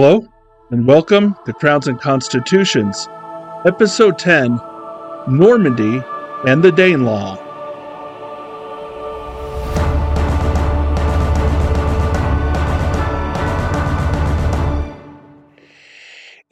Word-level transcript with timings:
Hello, 0.00 0.24
and 0.70 0.86
welcome 0.86 1.34
to 1.44 1.52
Crowns 1.52 1.88
and 1.88 2.00
Constitutions, 2.00 3.08
Episode 3.66 4.16
10 4.16 4.56
Normandy 5.26 6.00
and 6.46 6.62
the 6.62 6.70
Danelaw. 6.70 7.36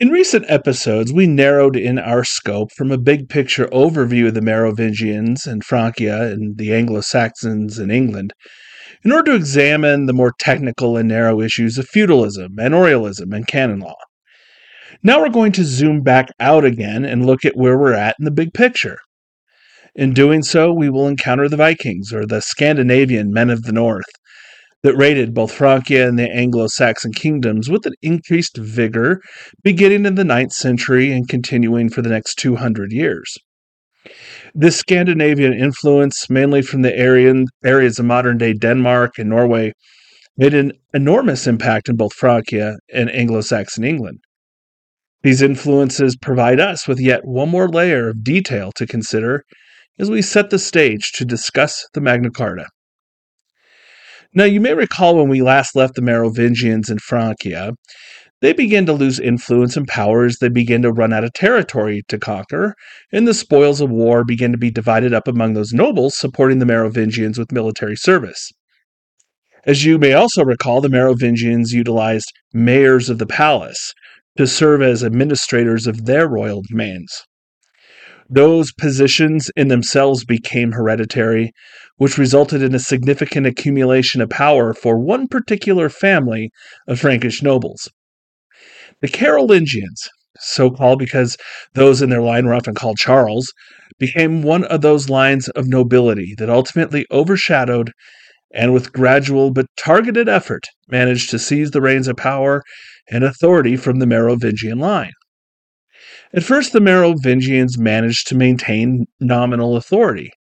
In 0.01 0.09
recent 0.09 0.45
episodes, 0.49 1.13
we 1.13 1.29
narrowed 1.29 1.77
in 1.77 2.01
our 2.01 2.25
scope 2.25 2.73
from 2.73 2.91
a 2.91 2.99
big 2.99 3.29
picture 3.29 3.69
overview 3.69 4.27
of 4.27 4.35
the 4.35 4.43
Merovingians 4.43 5.47
and 5.47 5.63
Francia 5.63 6.33
and 6.33 6.59
the 6.59 6.75
Anglo 6.75 7.01
Saxons 7.01 7.79
in 7.79 7.93
England 7.93 8.33
in 9.07 9.13
order 9.13 9.31
to 9.31 9.37
examine 9.37 10.07
the 10.07 10.13
more 10.13 10.33
technical 10.41 10.97
and 10.97 11.09
narrow 11.09 11.41
issues 11.41 11.79
of 11.79 11.87
feudalism, 11.87 12.57
manorialism, 12.57 13.33
and 13.33 13.47
canon 13.47 13.79
law. 13.79 13.95
Now 15.01 15.21
we're 15.21 15.29
going 15.29 15.53
to 15.53 15.65
zoom 15.65 16.03
back 16.03 16.31
out 16.41 16.65
again 16.65 17.05
and 17.05 17.25
look 17.25 17.45
at 17.45 17.57
where 17.57 17.79
we're 17.79 17.93
at 17.93 18.17
in 18.19 18.25
the 18.25 18.33
big 18.33 18.53
picture. 18.53 18.99
In 19.95 20.13
doing 20.13 20.43
so, 20.43 20.73
we 20.73 20.91
will 20.91 21.07
encounter 21.07 21.49
the 21.49 21.57
Vikings, 21.57 22.13
or 22.13 22.27
the 22.27 22.43
Scandinavian 22.43 23.31
men 23.31 23.49
of 23.49 23.63
the 23.63 23.71
North, 23.71 24.11
that 24.83 24.97
raided 24.97 25.33
both 25.35 25.53
Francia 25.53 26.09
and 26.09 26.19
the 26.19 26.29
Anglo 26.29 26.67
Saxon 26.67 27.13
kingdoms 27.13 27.71
with 27.71 27.87
an 27.87 27.95
increased 28.03 28.57
vigor 28.57 29.21
beginning 29.63 30.05
in 30.05 30.17
the 30.17 30.25
ninth 30.25 30.53
century 30.53 31.13
and 31.13 31.29
continuing 31.29 31.91
for 31.91 32.03
the 32.03 32.11
next 32.11 32.41
200 32.41 32.91
years. 32.91 33.37
This 34.59 34.79
Scandinavian 34.79 35.53
influence, 35.53 36.31
mainly 36.31 36.63
from 36.63 36.81
the 36.81 36.97
areas 36.97 37.99
of 37.99 38.07
modern 38.07 38.39
day 38.39 38.55
Denmark 38.55 39.19
and 39.19 39.29
Norway, 39.29 39.75
made 40.39 40.55
an 40.55 40.73
enormous 40.95 41.47
impact 41.47 41.91
in 41.91 41.97
both 41.97 42.15
Francia 42.15 42.79
and 42.91 43.11
Anglo 43.11 43.43
Saxon 43.43 43.85
England. 43.85 44.21
These 45.23 45.43
influences 45.43 46.17
provide 46.17 46.59
us 46.59 46.89
with 46.89 46.99
yet 46.99 47.27
one 47.27 47.51
more 47.51 47.69
layer 47.69 48.09
of 48.09 48.25
detail 48.25 48.73
to 48.77 48.87
consider 48.87 49.45
as 49.99 50.09
we 50.09 50.23
set 50.23 50.49
the 50.49 50.59
stage 50.59 51.13
to 51.17 51.27
discuss 51.27 51.87
the 51.93 52.01
Magna 52.01 52.31
Carta. 52.31 52.65
Now, 54.33 54.45
you 54.45 54.63
may 54.63 54.73
recall 54.73 55.17
when 55.17 55.29
we 55.29 55.43
last 55.43 55.77
left 55.77 55.97
the 55.97 56.03
Merovingians 56.03 56.89
in 56.89 56.99
Francia, 56.99 57.75
they 58.43 58.53
begin 58.53 58.85
to 58.87 58.93
lose 58.93 59.19
influence 59.19 59.77
and 59.77 59.89
power 59.89 60.25
as 60.25 60.39
they 60.39 60.49
begin 60.49 60.83
to 60.83 60.93
run 60.93 61.13
out 61.13 61.25
of 61.25 61.33
territory 61.33 62.03
to 62.09 62.19
conquer, 62.19 62.75
and 63.13 63.27
the 63.27 63.35
spoils 63.35 63.81
of 63.81 63.91
war 63.91 64.25
begin 64.25 64.53
to 64.53 64.59
be 64.59 64.71
divided 64.71 65.15
up 65.15 65.27
among 65.27 65.55
those 65.55 65.73
nobles 65.73 66.19
supporting 66.19 66.59
the 66.59 66.67
Merovingians 66.67 67.39
with 67.39 67.53
military 67.53 67.97
service. 67.97 68.53
As 69.65 69.85
you 69.85 69.99
may 69.99 70.13
also 70.13 70.45
recall, 70.45 70.81
the 70.81 70.89
Merovingians 70.89 71.73
utilized 71.73 72.33
mayors 72.53 73.11
of 73.11 73.19
the 73.19 73.27
palace 73.27 73.93
to 74.37 74.47
serve 74.47 74.83
as 74.83 75.03
administrators 75.03 75.87
of 75.87 76.05
their 76.05 76.29
royal 76.29 76.63
domains. 76.69 77.25
Those 78.29 78.73
positions 78.73 79.51
in 79.57 79.69
themselves 79.69 80.25
became 80.25 80.73
hereditary, 80.73 81.53
which 81.97 82.19
resulted 82.19 82.61
in 82.61 82.75
a 82.75 82.81
significant 82.81 83.47
accumulation 83.47 84.21
of 84.21 84.29
power 84.29 84.75
for 84.75 84.99
one 84.99 85.27
particular 85.29 85.89
family 85.89 86.51
of 86.87 87.01
Frankish 87.01 87.41
nobles. 87.41 87.89
The 89.03 89.09
Carolingians, 89.09 90.09
so 90.39 90.71
called 90.71 90.99
because 90.99 91.37
those 91.75 92.01
in 92.01 92.11
their 92.11 92.23
line 92.23 92.47
were 92.47 92.55
often 92.55 92.75
called 92.75 92.97
Charles, 92.97 93.53
became 93.99 94.43
one 94.43 94.65
of 94.65 94.81
those 94.81 95.09
lines 95.09 95.49
of 95.51 95.67
nobility 95.67 96.35
that 96.39 96.51
ultimately 96.51 97.07
overshadowed 97.11 97.93
and 98.53 98.73
with 98.73 98.93
gradual 98.93 99.51
but 99.51 99.67
targeted 99.77 100.29
effort 100.29 100.67
managed 100.89 101.31
to 101.31 101.39
seize 101.39 101.73
the 101.73 101.81
reins 101.81 102.09
of 102.09 102.17
power 102.17 102.63
and 103.11 103.23
authority 103.25 103.77
from 103.77 103.99
the 103.99 104.07
Merovingian 104.07 104.79
line. 104.79 105.13
At 106.33 106.43
first, 106.43 106.73
the 106.73 106.81
Merovingians 106.81 107.79
managed 107.79 108.27
to 108.29 108.35
maintain 108.35 109.07
nominal 109.21 109.77
authority. 109.77 110.31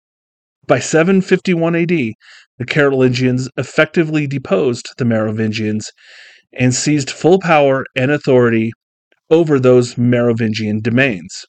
By 0.66 0.80
751 0.80 1.76
AD, 1.76 1.88
the 1.88 2.64
Carolingians 2.66 3.48
effectively 3.56 4.26
deposed 4.26 4.94
the 4.98 5.04
Merovingians 5.04 5.90
and 6.52 6.74
seized 6.74 7.10
full 7.10 7.38
power 7.40 7.84
and 7.94 8.10
authority 8.10 8.72
over 9.30 9.58
those 9.58 9.98
Merovingian 9.98 10.80
domains. 10.80 11.44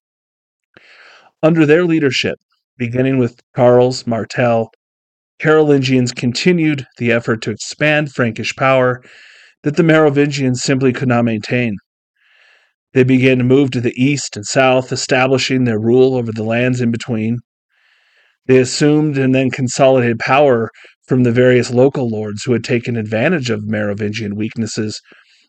Under 1.43 1.65
their 1.65 1.85
leadership, 1.85 2.37
beginning 2.77 3.17
with 3.17 3.39
Charles 3.55 4.07
Martel, 4.07 4.71
Carolingians 5.39 6.11
continued 6.11 6.87
the 6.97 7.11
effort 7.11 7.41
to 7.43 7.51
expand 7.51 8.11
Frankish 8.11 8.55
power 8.55 9.03
that 9.63 9.75
the 9.75 9.83
Merovingians 9.83 10.63
simply 10.63 10.91
could 10.91 11.07
not 11.07 11.25
maintain. 11.25 11.75
They 12.93 13.03
began 13.03 13.37
to 13.37 13.43
move 13.43 13.69
to 13.71 13.81
the 13.81 13.93
east 14.01 14.35
and 14.35 14.45
south, 14.45 14.91
establishing 14.91 15.65
their 15.65 15.79
rule 15.79 16.15
over 16.15 16.31
the 16.31 16.43
lands 16.43 16.81
in 16.81 16.89
between. 16.89 17.39
They 18.47 18.57
assumed 18.57 19.17
and 19.17 19.35
then 19.35 19.51
consolidated 19.51 20.19
power 20.19 20.71
from 21.07 21.23
the 21.23 21.31
various 21.31 21.71
local 21.71 22.09
lords 22.09 22.43
who 22.43 22.53
had 22.53 22.63
taken 22.63 22.97
advantage 22.97 23.49
of 23.49 23.67
Merovingian 23.67 24.35
weaknesses 24.35 25.01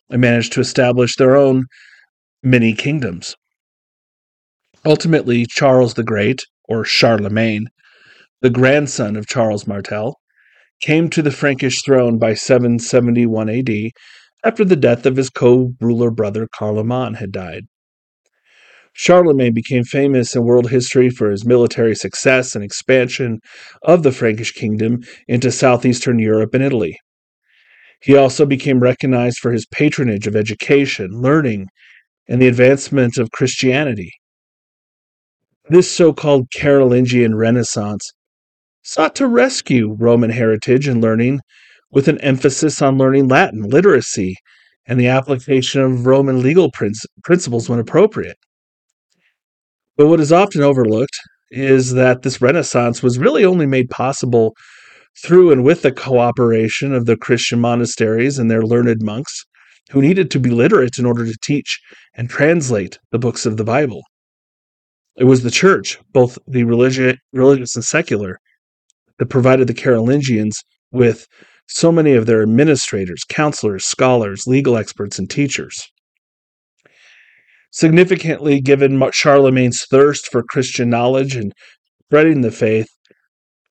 and 0.09 0.21
managed 0.21 0.53
to 0.53 0.61
establish 0.61 1.17
their 1.17 1.37
own 1.37 1.67
mini 2.43 2.73
kingdoms. 2.73 3.35
Ultimately, 4.85 5.45
Charles 5.47 5.95
the 5.95 6.05
Great, 6.05 6.45
or 6.69 6.85
Charlemagne, 6.85 7.69
the 8.41 8.51
grandson 8.51 9.17
of 9.17 9.27
Charles 9.27 9.67
Martel, 9.67 10.17
came 10.81 11.11
to 11.11 11.23
the 11.23 11.33
Frankish 11.33 11.83
throne 11.83 12.19
by 12.19 12.35
771 12.35 13.49
AD 13.49 13.71
after 14.45 14.65
the 14.65 14.77
death 14.77 15.05
of 15.05 15.17
his 15.17 15.31
co 15.31 15.75
ruler 15.81 16.11
brother 16.13 16.47
Carloman 16.47 17.15
had 17.15 17.33
died. 17.33 17.67
Charlemagne 18.99 19.55
became 19.55 19.85
famous 19.85 20.35
in 20.35 20.43
world 20.43 20.69
history 20.69 21.09
for 21.09 21.31
his 21.31 21.47
military 21.47 21.95
success 21.95 22.57
and 22.57 22.65
expansion 22.65 23.39
of 23.85 24.03
the 24.03 24.11
Frankish 24.11 24.51
kingdom 24.51 25.05
into 25.29 25.53
southeastern 25.53 26.19
Europe 26.19 26.53
and 26.53 26.65
Italy. 26.65 26.99
He 28.03 28.17
also 28.17 28.45
became 28.45 28.81
recognized 28.81 29.39
for 29.39 29.53
his 29.53 29.67
patronage 29.67 30.27
of 30.27 30.35
education, 30.35 31.23
learning, 31.23 31.69
and 32.29 32.43
the 32.43 32.49
advancement 32.49 33.19
of 33.19 33.31
Christianity. 33.31 34.11
This 35.69 35.89
so 35.89 36.13
called 36.13 36.51
Carolingian 36.53 37.37
Renaissance 37.37 38.11
sought 38.83 39.15
to 39.15 39.29
rescue 39.29 39.95
Roman 39.97 40.31
heritage 40.31 40.89
and 40.89 41.01
learning 41.01 41.39
with 41.93 42.09
an 42.09 42.19
emphasis 42.19 42.83
on 42.83 42.99
learning 42.99 43.29
Latin, 43.29 43.63
literacy, 43.63 44.35
and 44.87 44.99
the 44.99 45.07
application 45.07 45.83
of 45.83 46.05
Roman 46.05 46.43
legal 46.43 46.73
principles 47.23 47.69
when 47.69 47.79
appropriate. 47.79 48.37
But 49.99 50.07
what 50.07 50.21
is 50.21 50.33
often 50.33 50.63
overlooked 50.63 51.19
is 51.51 51.93
that 51.95 52.23
this 52.23 52.41
Renaissance 52.41 53.03
was 53.03 53.19
really 53.19 53.45
only 53.45 53.67
made 53.67 53.91
possible 53.91 54.55
through 55.25 55.51
and 55.51 55.65
with 55.65 55.83
the 55.83 55.91
cooperation 55.91 56.95
of 56.95 57.05
the 57.05 57.17
Christian 57.17 57.61
monasteries 57.61 58.39
and 58.39 58.49
their 58.49 58.63
learned 58.63 59.03
monks 59.03 59.45
who 59.91 60.01
needed 60.01 60.31
to 60.31 60.39
be 60.39 60.51
literate 60.51 61.01
in 61.01 61.05
order 61.05 61.27
to 61.27 61.37
teach 61.43 61.81
and 62.15 62.31
translate 62.31 63.01
the 63.11 63.19
books 63.19 63.45
of 63.45 63.57
the 63.57 63.65
Bible. 63.65 64.03
It 65.17 65.25
was 65.25 65.43
the 65.43 65.51
church, 65.51 65.99
both 66.13 66.39
the 66.47 66.63
religi- 66.63 67.19
religious 67.33 67.75
and 67.75 67.85
secular, 67.85 68.39
that 69.19 69.27
provided 69.27 69.67
the 69.67 69.75
Carolingians 69.75 70.63
with 70.93 71.27
so 71.67 71.91
many 71.91 72.13
of 72.13 72.27
their 72.27 72.43
administrators, 72.43 73.25
counselors, 73.29 73.85
scholars, 73.85 74.47
legal 74.47 74.77
experts, 74.77 75.19
and 75.19 75.29
teachers. 75.29 75.91
Significantly, 77.71 78.61
given 78.61 79.01
Charlemagne's 79.13 79.85
thirst 79.91 80.31
for 80.33 80.43
Christian 80.43 80.89
knowledge 80.89 81.37
and 81.37 81.53
spreading 82.07 82.41
the 82.41 82.51
faith, 82.51 82.89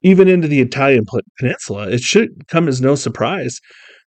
even 0.03 0.27
into 0.27 0.47
the 0.47 0.61
Italian 0.61 1.05
peninsula, 1.39 1.89
it 1.89 2.01
should 2.01 2.47
come 2.47 2.67
as 2.67 2.79
no 2.79 2.95
surprise 2.95 3.59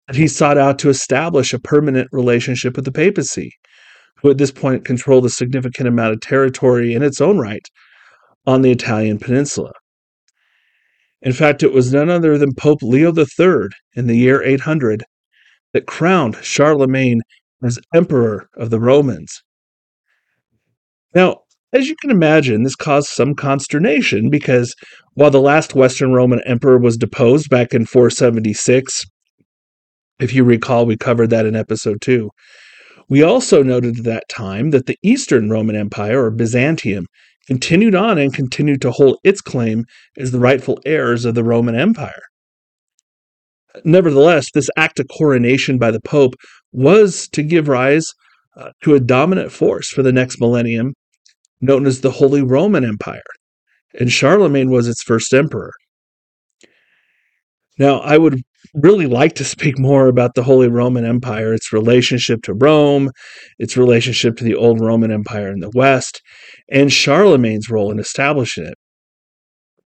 that 0.08 0.18
he 0.18 0.28
sought 0.28 0.58
out 0.58 0.78
to 0.80 0.90
establish 0.90 1.54
a 1.54 1.60
permanent 1.60 2.10
relationship 2.12 2.76
with 2.76 2.86
the 2.86 2.92
papacy, 2.92 3.52
who 4.22 4.30
at 4.30 4.38
this 4.38 4.52
point 4.52 4.86
controlled 4.86 5.26
a 5.26 5.30
significant 5.30 5.88
amount 5.88 6.14
of 6.14 6.22
territory 6.22 6.94
in 6.94 7.02
its 7.04 7.22
own 7.22 7.38
right 7.38 7.66
on 8.46 8.62
the 8.62 8.72
Italian 8.72 9.18
peninsula. 9.18 9.72
In 11.22 11.34
fact, 11.34 11.64
it 11.64 11.74
was 11.74 11.94
none 11.94 12.10
other 12.10 12.38
than 12.38 12.54
Pope 12.54 12.84
Leo 12.84 13.14
III 13.16 13.70
in 13.96 14.08
the 14.08 14.18
year 14.18 14.44
800 14.44 15.04
that 15.74 15.88
crowned 15.88 16.38
Charlemagne 16.42 17.22
as 17.64 17.80
Emperor 17.94 18.50
of 18.56 18.70
the 18.70 18.80
Romans. 18.80 19.42
Now, 21.18 21.38
as 21.74 21.90
you 21.90 21.96
can 22.00 22.12
imagine, 22.12 22.62
this 22.62 22.76
caused 22.76 23.10
some 23.10 23.34
consternation 23.34 24.30
because 24.30 24.76
while 25.16 25.32
the 25.32 25.42
last 25.42 25.74
Western 25.74 26.14
Roman 26.14 26.42
emperor 26.46 26.78
was 26.78 26.96
deposed 26.96 27.50
back 27.50 27.74
in 27.74 27.88
476, 27.88 29.04
if 30.20 30.32
you 30.32 30.44
recall, 30.44 30.86
we 30.86 30.96
covered 30.96 31.32
that 31.32 31.48
in 31.48 31.56
episode 31.56 32.02
2. 32.02 32.30
We 33.10 33.24
also 33.24 33.64
noted 33.64 33.98
at 33.98 34.04
that 34.04 34.30
time 34.30 34.70
that 34.70 34.86
the 34.86 34.96
Eastern 35.02 35.50
Roman 35.50 35.76
Empire, 35.76 36.24
or 36.24 36.30
Byzantium, 36.30 37.08
continued 37.48 37.96
on 37.96 38.20
and 38.20 38.32
continued 38.32 38.82
to 38.82 38.92
hold 38.92 39.18
its 39.24 39.42
claim 39.42 39.86
as 40.20 40.30
the 40.30 40.40
rightful 40.40 40.80
heirs 40.86 41.26
of 41.26 41.34
the 41.34 41.44
Roman 41.44 41.74
Empire. 41.74 42.22
nevertheless, 43.84 44.52
this 44.54 44.70
act 44.78 45.00
of 45.00 45.08
coronation 45.18 45.80
by 45.80 45.90
the 45.90 46.02
Pope 46.02 46.36
was 46.72 47.28
to 47.30 47.42
give 47.42 47.68
rise 47.68 48.06
uh, 48.56 48.70
to 48.84 48.94
a 48.94 49.00
dominant 49.00 49.52
force 49.52 49.90
for 49.90 50.04
the 50.04 50.12
next 50.12 50.40
millennium, 50.40 50.94
known 51.62 51.86
as 51.86 52.02
the 52.02 52.12
Holy 52.12 52.42
Roman 52.42 52.84
Empire. 52.84 53.22
And 54.00 54.12
Charlemagne 54.12 54.70
was 54.70 54.88
its 54.88 55.02
first 55.04 55.34
emperor. 55.34 55.72
Now, 57.80 58.00
I 58.00 58.18
would 58.18 58.42
really 58.74 59.06
like 59.06 59.36
to 59.36 59.44
speak 59.44 59.78
more 59.78 60.08
about 60.08 60.34
the 60.34 60.44
Holy 60.44 60.68
Roman 60.68 61.06
Empire, 61.06 61.54
its 61.54 61.72
relationship 61.72 62.42
to 62.44 62.54
Rome, 62.54 63.12
its 63.60 63.78
relationship 63.78 64.36
to 64.38 64.44
the 64.44 64.56
old 64.56 64.82
Roman 64.82 65.12
Empire 65.12 65.52
in 65.52 65.60
the 65.60 65.72
West, 65.74 66.22
and 66.72 66.92
Charlemagne's 66.92 67.70
role 67.70 67.92
in 67.92 68.00
establishing 68.00 68.66
it. 68.66 68.76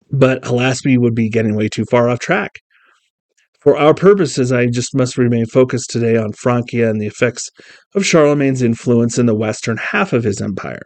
But 0.09 0.45
alas, 0.47 0.83
we 0.85 0.97
would 0.97 1.15
be 1.15 1.29
getting 1.29 1.55
way 1.55 1.69
too 1.69 1.85
far 1.85 2.09
off 2.09 2.19
track. 2.19 2.51
For 3.61 3.77
our 3.77 3.93
purposes, 3.93 4.51
I 4.51 4.65
just 4.67 4.95
must 4.95 5.17
remain 5.17 5.45
focused 5.45 5.89
today 5.89 6.17
on 6.17 6.33
Francia 6.33 6.89
and 6.89 6.99
the 6.99 7.07
effects 7.07 7.49
of 7.93 8.05
Charlemagne's 8.05 8.61
influence 8.61 9.19
in 9.19 9.27
the 9.27 9.35
western 9.35 9.77
half 9.77 10.13
of 10.13 10.23
his 10.23 10.41
empire. 10.41 10.81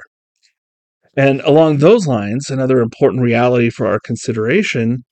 And 1.18 1.42
along 1.42 1.78
those 1.78 2.08
lines, 2.08 2.50
another 2.50 2.82
important 2.82 3.24
reality 3.24 3.70
for 3.70 3.88
our 3.88 4.00
consideration 4.00 5.04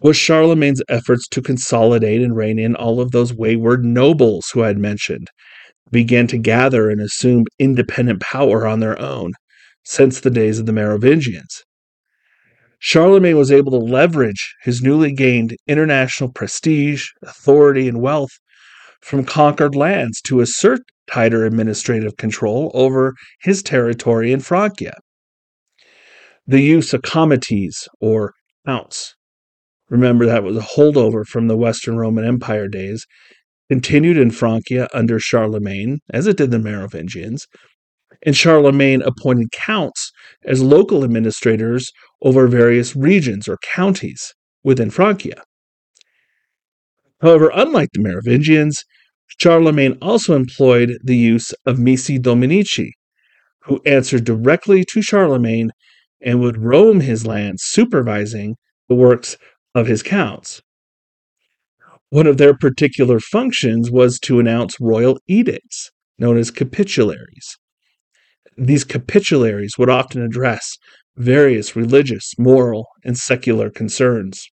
was 0.00 0.16
Charlemagne's 0.16 0.82
efforts 0.88 1.26
to 1.28 1.42
consolidate 1.42 2.22
and 2.22 2.36
rein 2.36 2.58
in 2.58 2.74
all 2.76 3.00
of 3.00 3.10
those 3.10 3.34
wayward 3.34 3.84
nobles 3.84 4.50
who 4.52 4.62
I 4.62 4.68
had 4.68 4.78
mentioned, 4.78 5.28
began 5.90 6.26
to 6.28 6.38
gather 6.38 6.90
and 6.90 7.00
assume 7.00 7.44
independent 7.58 8.20
power 8.20 8.66
on 8.66 8.80
their 8.80 9.00
own 9.00 9.32
since 9.84 10.20
the 10.20 10.30
days 10.30 10.58
of 10.58 10.66
the 10.66 10.72
Merovingians. 10.72 11.62
Charlemagne 12.80 13.36
was 13.36 13.50
able 13.50 13.72
to 13.72 13.78
leverage 13.78 14.54
his 14.62 14.82
newly 14.82 15.12
gained 15.12 15.56
international 15.66 16.32
prestige, 16.32 17.08
authority, 17.22 17.88
and 17.88 18.00
wealth 18.00 18.30
from 19.00 19.24
conquered 19.24 19.74
lands 19.74 20.20
to 20.22 20.40
assert 20.40 20.80
tighter 21.10 21.44
administrative 21.44 22.16
control 22.16 22.70
over 22.74 23.14
his 23.40 23.62
territory 23.62 24.30
in 24.30 24.40
Francia. 24.40 24.94
The 26.48 26.62
use 26.62 26.94
of 26.94 27.02
comites 27.02 27.86
or 28.00 28.32
counts 28.66 29.14
Remember, 29.90 30.24
that 30.24 30.42
was 30.42 30.56
a 30.56 30.60
holdover 30.60 31.26
from 31.26 31.46
the 31.46 31.58
Western 31.58 31.98
Roman 31.98 32.24
Empire 32.24 32.68
days, 32.68 33.06
continued 33.70 34.16
in 34.16 34.30
Francia 34.30 34.88
under 34.94 35.18
Charlemagne, 35.18 35.98
as 36.10 36.26
it 36.26 36.38
did 36.38 36.50
the 36.50 36.58
Merovingians, 36.58 37.46
and 38.24 38.34
Charlemagne 38.34 39.02
appointed 39.02 39.52
counts 39.52 40.10
as 40.42 40.62
local 40.62 41.04
administrators 41.04 41.92
over 42.22 42.48
various 42.48 42.96
regions 42.96 43.46
or 43.46 43.58
counties 43.74 44.32
within 44.64 44.88
Francia. 44.88 45.42
However, 47.20 47.50
unlike 47.54 47.90
the 47.92 48.00
Merovingians, 48.00 48.84
Charlemagne 49.38 49.98
also 50.00 50.34
employed 50.34 50.96
the 51.04 51.16
use 51.16 51.52
of 51.66 51.78
missi 51.78 52.18
dominici, 52.18 52.92
who 53.64 53.82
answered 53.84 54.24
directly 54.24 54.82
to 54.92 55.02
Charlemagne 55.02 55.72
and 56.20 56.40
would 56.40 56.62
roam 56.62 57.00
his 57.00 57.26
lands 57.26 57.62
supervising 57.64 58.56
the 58.88 58.94
works 58.94 59.36
of 59.74 59.86
his 59.86 60.02
counts. 60.02 60.62
One 62.10 62.26
of 62.26 62.38
their 62.38 62.56
particular 62.56 63.20
functions 63.20 63.90
was 63.90 64.18
to 64.20 64.40
announce 64.40 64.80
royal 64.80 65.20
edicts, 65.28 65.90
known 66.18 66.38
as 66.38 66.50
capitularies. 66.50 67.56
These 68.56 68.84
capitularies 68.84 69.76
would 69.78 69.90
often 69.90 70.22
address 70.22 70.78
various 71.16 71.76
religious, 71.76 72.32
moral, 72.38 72.86
and 73.04 73.16
secular 73.16 73.70
concerns. 73.70 74.48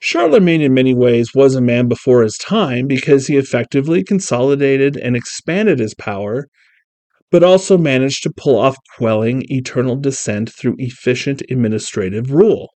Charlemagne, 0.00 0.62
in 0.62 0.74
many 0.74 0.94
ways, 0.94 1.30
was 1.32 1.54
a 1.54 1.60
man 1.60 1.86
before 1.86 2.22
his 2.22 2.36
time 2.36 2.88
because 2.88 3.28
he 3.28 3.36
effectively 3.36 4.02
consolidated 4.02 4.96
and 4.96 5.14
expanded 5.14 5.78
his 5.78 5.94
power, 5.94 6.48
but 7.32 7.42
also 7.42 7.78
managed 7.78 8.22
to 8.22 8.32
pull 8.36 8.58
off 8.58 8.76
quelling 8.96 9.42
eternal 9.48 9.96
dissent 9.96 10.52
through 10.52 10.76
efficient 10.78 11.42
administrative 11.50 12.30
rule. 12.30 12.68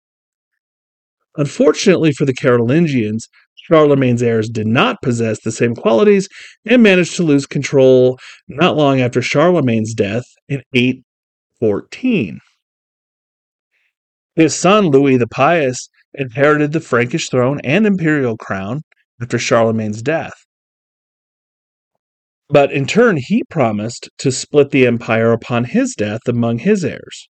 Unfortunately 1.36 2.12
for 2.12 2.24
the 2.24 2.32
Carolingians, 2.32 3.28
Charlemagne's 3.68 4.22
heirs 4.22 4.48
did 4.48 4.68
not 4.68 5.02
possess 5.02 5.40
the 5.40 5.50
same 5.50 5.74
qualities 5.74 6.28
and 6.64 6.82
managed 6.82 7.16
to 7.16 7.24
lose 7.24 7.46
control 7.46 8.16
not 8.46 8.76
long 8.76 9.00
after 9.00 9.20
Charlemagne's 9.20 9.92
death 9.92 10.24
in 10.48 10.62
814. 10.72 12.38
His 14.36 14.54
son 14.54 14.86
Louis 14.86 15.16
the 15.16 15.26
Pious 15.26 15.88
inherited 16.14 16.72
the 16.72 16.80
Frankish 16.80 17.28
throne 17.28 17.60
and 17.64 17.86
imperial 17.86 18.36
crown 18.36 18.82
after 19.20 19.38
Charlemagne's 19.38 20.02
death. 20.02 20.43
But 22.48 22.72
in 22.72 22.86
turn, 22.86 23.16
he 23.16 23.42
promised 23.48 24.10
to 24.18 24.30
split 24.30 24.70
the 24.70 24.86
empire 24.86 25.32
upon 25.32 25.64
his 25.64 25.94
death 25.94 26.20
among 26.28 26.58
his 26.58 26.84
heirs. 26.84 27.28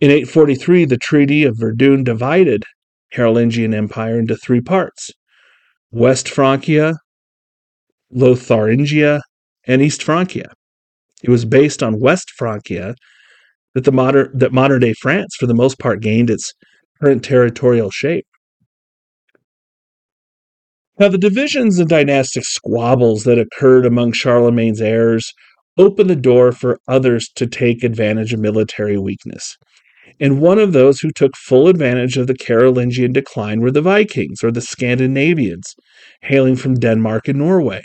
In 0.00 0.10
843, 0.10 0.86
the 0.86 0.96
Treaty 0.96 1.44
of 1.44 1.56
Verdun 1.58 2.02
divided 2.04 2.64
Carolingian 3.12 3.74
Empire 3.74 4.18
into 4.18 4.36
three 4.36 4.60
parts 4.60 5.10
West 5.90 6.28
Francia, 6.28 6.96
Lotharingia, 8.12 9.20
and 9.66 9.82
East 9.82 10.02
Francia. 10.02 10.50
It 11.22 11.30
was 11.30 11.44
based 11.44 11.82
on 11.82 12.00
West 12.00 12.30
Francia 12.30 12.94
that 13.74 13.84
the 13.84 13.92
modern 13.92 14.30
that 14.36 14.52
modern 14.52 14.80
day 14.80 14.94
France, 14.94 15.36
for 15.38 15.46
the 15.46 15.54
most 15.54 15.78
part, 15.78 16.00
gained 16.00 16.30
its 16.30 16.52
current 17.00 17.22
territorial 17.22 17.90
shape. 17.90 18.26
Now, 21.00 21.08
the 21.08 21.18
divisions 21.18 21.80
and 21.80 21.88
dynastic 21.88 22.44
squabbles 22.44 23.24
that 23.24 23.38
occurred 23.38 23.86
among 23.86 24.12
Charlemagne's 24.12 24.80
heirs 24.80 25.32
opened 25.76 26.10
the 26.10 26.16
door 26.16 26.52
for 26.52 26.78
others 26.86 27.28
to 27.36 27.46
take 27.46 27.82
advantage 27.82 28.32
of 28.32 28.40
military 28.40 28.98
weakness 28.98 29.56
and 30.20 30.40
one 30.40 30.58
of 30.58 30.72
those 30.72 31.00
who 31.00 31.10
took 31.10 31.34
full 31.36 31.66
advantage 31.66 32.16
of 32.18 32.26
the 32.26 32.34
Carolingian 32.34 33.12
decline 33.12 33.60
were 33.60 33.70
the 33.70 33.80
Vikings, 33.80 34.44
or 34.44 34.50
the 34.52 34.60
Scandinavians, 34.60 35.74
hailing 36.22 36.56
from 36.56 36.74
Denmark 36.74 37.26
and 37.28 37.38
Norway. 37.38 37.82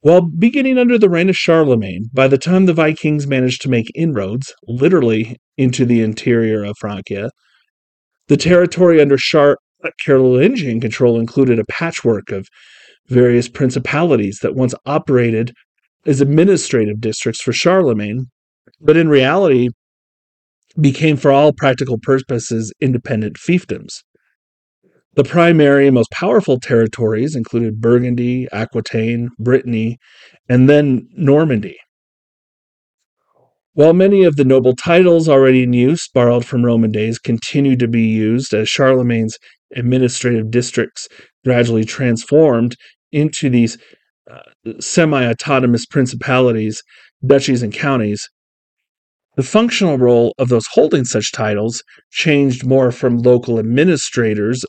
While 0.00 0.20
beginning 0.20 0.78
under 0.78 0.98
the 0.98 1.10
reign 1.10 1.28
of 1.28 1.36
Charlemagne, 1.36 2.10
by 2.12 2.28
the 2.28 2.38
time 2.38 2.66
the 2.66 2.72
Vikings 2.72 3.26
managed 3.26 3.60
to 3.62 3.68
make 3.68 3.90
inroads, 3.96 4.54
literally, 4.68 5.36
into 5.56 5.84
the 5.84 6.00
interior 6.00 6.62
of 6.62 6.76
Francia, 6.78 7.30
the 8.28 8.36
territory 8.36 9.00
under 9.00 9.16
Char- 9.16 9.58
Carolingian 10.04 10.80
control 10.80 11.18
included 11.18 11.58
a 11.58 11.64
patchwork 11.64 12.30
of 12.30 12.48
various 13.08 13.48
principalities 13.48 14.40
that 14.42 14.54
once 14.54 14.74
operated 14.84 15.52
as 16.06 16.20
administrative 16.20 17.00
districts 17.00 17.40
for 17.40 17.52
Charlemagne, 17.52 18.26
but 18.80 18.96
in 18.96 19.08
reality 19.08 19.68
became, 20.80 21.16
for 21.16 21.30
all 21.30 21.52
practical 21.52 21.98
purposes, 21.98 22.72
independent 22.80 23.36
fiefdoms. 23.36 24.02
The 25.14 25.24
primary 25.24 25.86
and 25.86 25.94
most 25.94 26.10
powerful 26.10 26.60
territories 26.60 27.34
included 27.34 27.80
Burgundy, 27.80 28.46
Aquitaine, 28.52 29.30
Brittany, 29.38 29.96
and 30.48 30.68
then 30.68 31.08
Normandy. 31.16 31.78
While 33.72 33.94
many 33.94 34.24
of 34.24 34.36
the 34.36 34.44
noble 34.44 34.74
titles 34.74 35.28
already 35.28 35.62
in 35.62 35.72
use, 35.72 36.08
borrowed 36.08 36.44
from 36.44 36.64
Roman 36.64 36.92
days, 36.92 37.18
continued 37.18 37.78
to 37.80 37.88
be 37.88 38.02
used 38.02 38.52
as 38.54 38.68
Charlemagne's 38.68 39.38
administrative 39.74 40.50
districts 40.50 41.08
gradually 41.44 41.84
transformed 41.84 42.76
into 43.12 43.50
these 43.50 43.78
uh, 44.30 44.40
semi 44.80 45.24
autonomous 45.24 45.86
principalities, 45.86 46.82
duchies, 47.24 47.62
and 47.62 47.72
counties, 47.72 48.28
the 49.36 49.42
functional 49.42 49.98
role 49.98 50.34
of 50.38 50.48
those 50.48 50.66
holding 50.72 51.04
such 51.04 51.30
titles 51.30 51.82
changed 52.10 52.64
more 52.64 52.90
from 52.90 53.18
local 53.18 53.58
administrators 53.58 54.64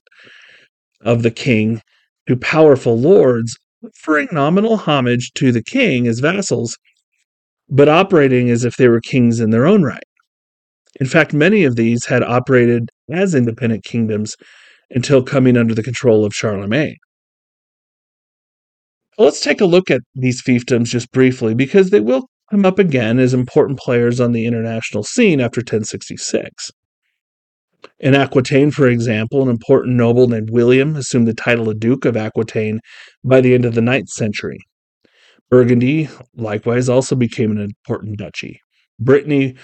of 1.02 1.24
the 1.24 1.32
king 1.32 1.82
to 2.28 2.36
powerful 2.36 3.00
lords, 3.00 3.58
offering 3.86 4.28
nominal 4.32 4.76
homage 4.76 5.32
to 5.36 5.54
the 5.54 5.64
king 5.64 6.06
as 6.06 6.20
vassals, 6.20 6.78
but 7.70 7.88
operating 7.88 8.50
as 8.50 8.66
if 8.66 8.76
they 8.76 8.90
were 8.90 9.00
kings 9.00 9.40
in 9.40 9.52
their 9.52 9.66
own 9.66 9.84
right. 9.84 10.04
In 11.00 11.08
fact, 11.08 11.34
many 11.34 11.64
of 11.64 11.78
these 11.78 12.06
had 12.06 12.24
operated 12.24 12.90
as 13.10 13.34
independent 13.34 13.86
kingdoms 13.86 14.36
until 14.90 15.24
coming 15.24 15.58
under 15.58 15.74
the 15.74 15.84
control 15.84 16.26
of 16.26 16.34
Charlemagne. 16.34 16.98
Let's 19.18 19.40
take 19.40 19.62
a 19.62 19.66
look 19.66 19.90
at 19.90 20.02
these 20.14 20.44
fiefdoms 20.44 20.86
just 20.86 21.12
briefly 21.12 21.56
because 21.56 21.90
they 21.90 22.00
will 22.00 22.30
come 22.52 22.66
up 22.66 22.80
again 22.80 23.20
as 23.20 23.34
important 23.34 23.80
players 23.80 24.20
on 24.20 24.32
the 24.32 24.46
international 24.46 25.04
scene 25.04 25.42
after 25.42 25.60
1066. 25.60 26.72
In 28.00 28.14
Aquitaine, 28.14 28.72
for 28.72 28.88
example, 28.88 29.42
an 29.42 29.50
important 29.50 29.96
noble 29.96 30.28
named 30.28 30.52
William 30.52 30.96
assumed 30.96 31.28
the 31.28 31.34
title 31.34 31.70
of 31.70 31.80
Duke 31.80 32.06
of 32.06 32.16
Aquitaine 32.16 32.80
by 33.24 33.42
the 33.42 33.54
end 33.54 33.66
of 33.66 33.74
the 33.74 33.82
ninth 33.82 34.10
century. 34.10 34.60
Burgundy, 35.50 36.10
likewise, 36.36 36.90
also 36.90 37.16
became 37.16 37.52
an 37.52 37.60
important 37.60 38.18
duchy. 38.18 38.60
Brittany 39.00 39.56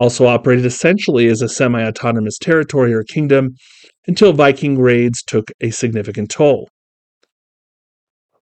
also 0.00 0.26
operated 0.26 0.66
essentially 0.66 1.28
as 1.28 1.42
a 1.42 1.48
semi 1.48 1.82
autonomous 1.82 2.36
territory 2.38 2.92
or 2.92 3.04
kingdom 3.04 3.54
until 4.06 4.32
Viking 4.32 4.78
raids 4.78 5.22
took 5.22 5.50
a 5.60 5.70
significant 5.70 6.30
toll. 6.30 6.68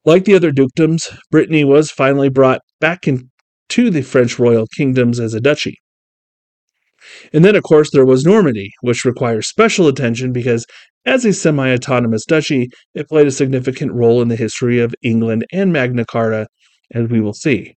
Like 0.05 0.25
the 0.25 0.35
other 0.35 0.50
dukedoms, 0.50 1.14
Brittany 1.31 1.64
was 1.64 1.90
finally 1.90 2.31
brought 2.31 2.62
back 2.81 3.07
into 3.07 3.90
the 3.90 4.02
French 4.02 4.38
royal 4.38 4.67
kingdoms 4.67 5.21
as 5.21 5.35
a 5.35 5.40
duchy. 5.40 5.76
And 7.33 7.45
then, 7.45 7.57
of 7.57 7.62
course, 7.62 7.90
there 7.90 8.05
was 8.05 8.25
Normandy, 8.25 8.71
which 8.83 9.05
requires 9.05 9.49
special 9.49 9.88
attention 9.88 10.33
because, 10.33 10.67
as 11.07 11.25
a 11.25 11.33
semi 11.33 11.73
autonomous 11.73 12.25
duchy, 12.25 12.69
it 12.95 13.09
played 13.09 13.26
a 13.26 13.31
significant 13.31 13.93
role 13.93 14.21
in 14.23 14.29
the 14.29 14.37
history 14.37 14.81
of 14.81 14.95
England 15.02 15.47
and 15.52 15.73
Magna 15.73 16.05
Carta, 16.05 16.47
as 16.93 17.09
we 17.09 17.21
will 17.21 17.35
see. 17.35 17.75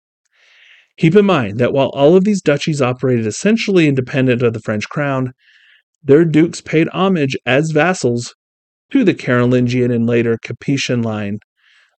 Keep 0.97 1.15
in 1.15 1.25
mind 1.25 1.57
that 1.59 1.73
while 1.73 1.89
all 1.89 2.15
of 2.15 2.23
these 2.23 2.41
duchies 2.41 2.81
operated 2.81 3.25
essentially 3.25 3.87
independent 3.87 4.41
of 4.41 4.53
the 4.53 4.59
French 4.59 4.87
crown, 4.89 5.33
their 6.03 6.25
dukes 6.25 6.61
paid 6.61 6.87
homage 6.89 7.35
as 7.45 7.71
vassals 7.71 8.33
to 8.91 9.03
the 9.03 9.13
Carolingian 9.13 9.91
and 9.91 10.07
later 10.07 10.37
Capetian 10.43 11.03
line 11.03 11.39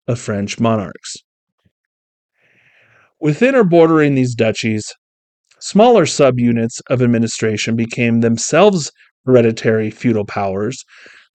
of 0.07 0.19
French 0.19 0.59
monarchs. 0.59 1.17
Within 3.21 3.55
or 3.55 3.65
bordering 3.65 4.15
these 4.15 4.35
duchies, 4.35 4.93
smaller 5.61 6.05
subunits 6.05 6.81
of 6.91 7.01
administration 7.01 7.77
became 7.77 8.21
themselves 8.21 8.91
hereditary 9.25 9.91
feudal 9.91 10.27
powers 10.27 10.85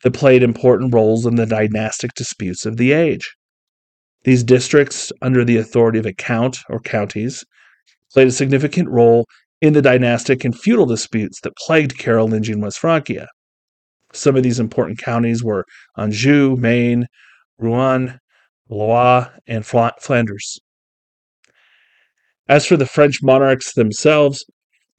that 0.03 0.13
played 0.13 0.43
important 0.43 0.93
roles 0.93 1.25
in 1.25 1.35
the 1.35 1.45
dynastic 1.45 2.13
disputes 2.13 2.65
of 2.65 2.77
the 2.77 2.91
age. 2.91 3.35
These 4.25 4.43
districts, 4.43 5.11
under 5.21 5.45
the 5.45 5.57
authority 5.57 5.99
of 5.99 6.05
a 6.05 6.13
count 6.13 6.59
or 6.69 6.79
counties, 6.79 7.45
played 8.11 8.27
a 8.27 8.31
significant 8.31 8.89
role 8.89 9.25
in 9.61 9.73
the 9.73 9.81
dynastic 9.81 10.45
and 10.45 10.57
feudal 10.57 10.85
disputes 10.85 11.39
that 11.41 11.55
plagued 11.57 11.97
Carolingian 11.97 12.61
West 12.61 12.79
Francia. 12.79 13.27
Some 14.13 14.35
of 14.35 14.43
these 14.43 14.59
important 14.59 14.99
counties 14.99 15.43
were 15.43 15.65
Anjou, 15.97 16.55
Maine, 16.55 17.07
Rouen, 17.57 18.19
Blois, 18.67 19.29
and 19.47 19.65
Flanders. 19.65 20.59
As 22.47 22.65
for 22.65 22.77
the 22.77 22.85
French 22.85 23.21
monarchs 23.21 23.73
themselves, 23.73 24.45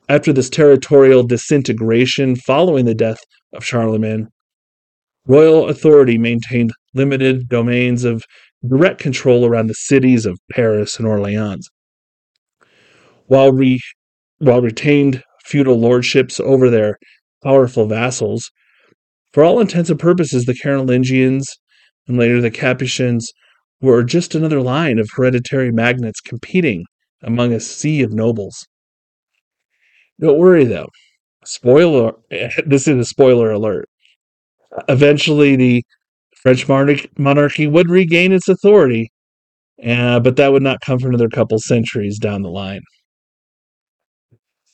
after 0.09 0.33
this 0.33 0.51
territorial 0.51 1.23
disintegration 1.23 2.37
following 2.37 2.85
the 2.85 2.95
death 2.95 3.21
of 3.53 3.65
Charlemagne, 3.65 4.29
royal 5.27 5.69
authority 5.69 6.19
maintained 6.19 6.73
limited 6.95 7.49
domains 7.49 8.05
of 8.05 8.25
direct 8.67 9.01
control 9.01 9.47
around 9.47 9.69
the 9.69 9.75
cities 9.75 10.27
of 10.27 10.39
Paris 10.51 10.99
and 10.99 11.07
Orleans. 11.07 11.69
While, 13.27 13.53
re- 13.53 13.81
while 14.39 14.63
retained 14.63 15.23
feudal 15.45 15.79
lordships 15.79 16.41
over 16.41 16.71
their 16.71 16.99
powerful 17.43 17.87
vassals, 17.87 18.51
for 19.33 19.45
all 19.45 19.61
intents 19.61 19.91
and 19.91 19.99
purposes, 19.99 20.45
the 20.45 20.55
Carolingians 20.55 21.47
and 22.07 22.17
later 22.17 22.41
the 22.41 22.51
Capetians 22.51 23.27
were 23.81 24.03
just 24.03 24.35
another 24.35 24.61
line 24.61 24.99
of 24.99 25.09
hereditary 25.15 25.71
magnates 25.71 26.21
competing 26.21 26.85
among 27.23 27.53
a 27.53 27.61
sea 27.61 28.03
of 28.03 28.13
nobles. 28.13 28.67
Don't 30.21 30.39
worry 30.39 30.65
though. 30.65 30.89
Spoiler 31.45 32.13
this 32.67 32.89
is 32.89 32.97
a 32.97 33.05
spoiler 33.05 33.51
alert. 33.51 33.89
Eventually 34.89 35.57
the 35.57 35.85
French 36.43 36.69
monarchy 37.19 37.67
would 37.67 37.91
regain 37.91 38.33
its 38.33 38.49
authority, 38.49 39.11
uh, 39.85 40.21
but 40.21 40.37
that 40.37 40.53
would 40.53 40.63
not 40.63 40.81
come 40.81 40.99
for 40.99 41.09
another 41.09 41.29
couple 41.29 41.59
centuries 41.59 42.19
down 42.19 42.43
the 42.43 42.51
line. 42.51 42.81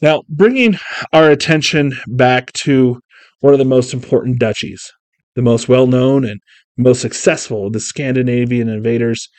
Now, 0.04 0.22
bringing 0.28 0.76
our 1.14 1.30
attention 1.30 1.94
back 2.06 2.52
to 2.64 3.00
one 3.40 3.54
of 3.54 3.58
the 3.58 3.64
most 3.64 3.94
important 3.94 4.38
duchies, 4.38 4.92
the 5.34 5.40
most 5.40 5.66
well 5.66 5.86
known 5.86 6.26
and 6.26 6.40
most 6.76 7.00
successful 7.00 7.68
of 7.68 7.72
the 7.72 7.80
Scandinavian 7.80 8.68
invaders, 8.68 9.30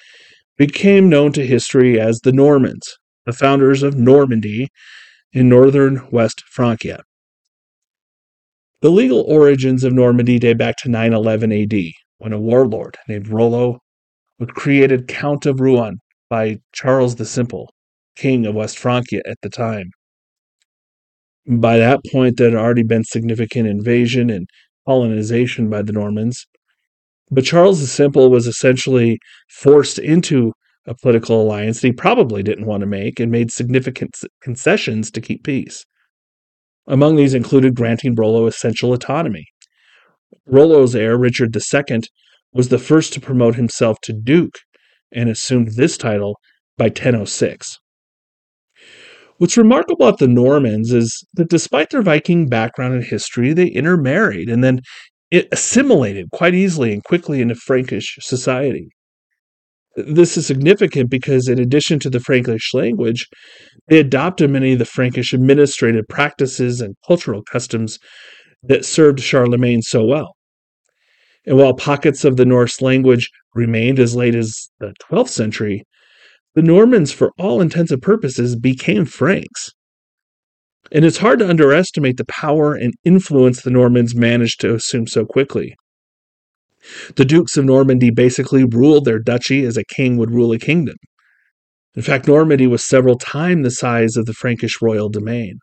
became 0.57 1.07
known 1.07 1.33
to 1.33 1.45
history 1.45 2.01
as 2.01 2.19
the 2.21 2.31
Normans, 2.31 2.81
the 3.27 3.31
founders 3.31 3.83
of 3.83 3.95
Normandy 3.95 4.69
in 5.31 5.49
northern 5.49 6.01
West 6.09 6.41
Francia. 6.49 7.03
The 8.81 8.89
legal 8.89 9.21
origins 9.21 9.83
of 9.83 9.93
Normandy 9.93 10.39
date 10.39 10.57
back 10.57 10.77
to 10.77 10.89
911 10.89 11.51
AD, 11.51 11.91
when 12.17 12.33
a 12.33 12.41
warlord 12.41 12.97
named 13.07 13.27
Rollo 13.27 13.81
was 14.39 14.49
created 14.55 15.07
Count 15.07 15.45
of 15.45 15.59
Rouen 15.59 15.99
by 16.27 16.57
Charles 16.71 17.17
the 17.17 17.25
Simple, 17.27 17.71
king 18.15 18.47
of 18.47 18.55
West 18.55 18.79
Francia 18.79 19.21
at 19.27 19.37
the 19.43 19.49
time. 19.51 19.91
By 21.47 21.77
that 21.77 22.01
point, 22.11 22.37
there 22.37 22.49
had 22.49 22.57
already 22.57 22.83
been 22.83 23.03
significant 23.03 23.67
invasion 23.67 24.29
and 24.29 24.47
colonization 24.87 25.69
by 25.69 25.83
the 25.83 25.93
Normans, 25.93 26.45
but 27.29 27.45
Charles 27.45 27.81
the 27.81 27.87
Simple 27.87 28.29
was 28.29 28.47
essentially 28.47 29.19
forced 29.49 29.99
into 29.99 30.53
a 30.87 30.95
political 30.95 31.41
alliance 31.41 31.81
that 31.81 31.87
he 31.87 31.93
probably 31.93 32.43
didn't 32.43 32.65
want 32.65 32.81
to 32.81 32.87
make 32.87 33.19
and 33.19 33.31
made 33.31 33.51
significant 33.51 34.15
concessions 34.41 35.09
to 35.11 35.21
keep 35.21 35.43
peace. 35.43 35.85
Among 36.87 37.15
these 37.15 37.33
included 37.33 37.75
granting 37.75 38.13
Rollo 38.13 38.45
essential 38.45 38.93
autonomy. 38.93 39.45
Rollo's 40.45 40.95
heir, 40.95 41.17
Richard 41.17 41.55
II, 41.55 42.01
was 42.53 42.69
the 42.69 42.77
first 42.77 43.13
to 43.13 43.21
promote 43.21 43.55
himself 43.55 43.97
to 44.01 44.13
Duke 44.13 44.59
and 45.11 45.29
assumed 45.29 45.73
this 45.75 45.97
title 45.97 46.39
by 46.77 46.85
1006. 46.85 47.79
What's 49.37 49.57
remarkable 49.57 50.07
about 50.07 50.19
the 50.19 50.27
Normans 50.27 50.93
is 50.93 51.25
that 51.33 51.49
despite 51.49 51.89
their 51.89 52.01
Viking 52.01 52.47
background 52.47 52.93
and 52.93 53.03
history, 53.03 53.53
they 53.53 53.67
intermarried 53.67 54.49
and 54.49 54.63
then 54.63 54.79
it 55.29 55.49
assimilated 55.51 56.29
quite 56.31 56.53
easily 56.53 56.93
and 56.93 57.03
quickly 57.03 57.41
into 57.41 57.55
Frankish 57.55 58.17
society. 58.21 58.87
This 59.97 60.37
is 60.37 60.45
significant 60.45 61.09
because, 61.09 61.47
in 61.47 61.59
addition 61.59 61.99
to 61.99 62.09
the 62.09 62.19
Frankish 62.19 62.73
language, 62.73 63.27
they 63.87 63.99
adopted 63.99 64.49
many 64.49 64.73
of 64.73 64.79
the 64.79 64.85
Frankish 64.85 65.33
administrative 65.33 66.05
practices 66.09 66.81
and 66.81 66.95
cultural 67.07 67.41
customs 67.43 67.99
that 68.63 68.85
served 68.85 69.19
Charlemagne 69.19 69.81
so 69.81 70.03
well. 70.03 70.35
And 71.45 71.57
while 71.57 71.73
pockets 71.73 72.25
of 72.25 72.37
the 72.37 72.45
Norse 72.45 72.81
language 72.81 73.29
remained 73.53 73.99
as 73.99 74.15
late 74.15 74.35
as 74.35 74.69
the 74.79 74.93
12th 75.09 75.29
century, 75.29 75.83
the 76.55 76.61
Normans, 76.61 77.11
for 77.11 77.31
all 77.37 77.61
intents 77.61 77.91
and 77.91 78.01
purposes, 78.01 78.55
became 78.55 79.05
Franks. 79.05 79.71
And 80.91 81.03
it's 81.03 81.17
hard 81.17 81.39
to 81.39 81.49
underestimate 81.49 82.17
the 82.17 82.25
power 82.25 82.73
and 82.73 82.93
influence 83.03 83.61
the 83.61 83.71
Normans 83.71 84.15
managed 84.15 84.61
to 84.61 84.73
assume 84.73 85.07
so 85.07 85.25
quickly. 85.25 85.75
The 87.15 87.25
dukes 87.25 87.57
of 87.57 87.65
Normandy 87.65 88.09
basically 88.09 88.63
ruled 88.63 89.05
their 89.05 89.19
duchy 89.19 89.65
as 89.65 89.75
a 89.75 89.83
king 89.83 90.17
would 90.17 90.31
rule 90.31 90.53
a 90.53 90.59
kingdom. 90.59 90.95
In 91.95 92.01
fact, 92.01 92.27
Normandy 92.27 92.67
was 92.67 92.83
several 92.83 93.17
times 93.17 93.63
the 93.63 93.71
size 93.71 94.15
of 94.15 94.25
the 94.25 94.33
Frankish 94.33 94.81
royal 94.81 95.09
domain. 95.09 95.59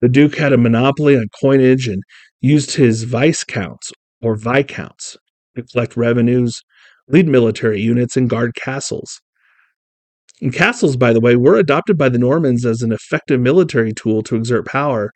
The 0.00 0.08
duke 0.08 0.36
had 0.36 0.52
a 0.52 0.58
monopoly 0.58 1.16
on 1.16 1.28
coinage 1.40 1.88
and 1.88 2.02
used 2.40 2.76
his 2.76 3.04
viscounts 3.04 3.92
or 4.20 4.36
viscounts 4.36 5.16
to 5.54 5.62
collect 5.62 5.96
revenues, 5.96 6.60
lead 7.08 7.28
military 7.28 7.80
units, 7.80 8.16
and 8.16 8.28
guard 8.28 8.54
castles. 8.54 9.20
And 10.40 10.52
castles, 10.52 10.96
by 10.96 11.12
the 11.12 11.20
way, 11.20 11.36
were 11.36 11.56
adopted 11.56 11.96
by 11.96 12.08
the 12.08 12.18
Normans 12.18 12.66
as 12.66 12.82
an 12.82 12.92
effective 12.92 13.40
military 13.40 13.92
tool 13.92 14.22
to 14.24 14.36
exert 14.36 14.66
power 14.66 15.12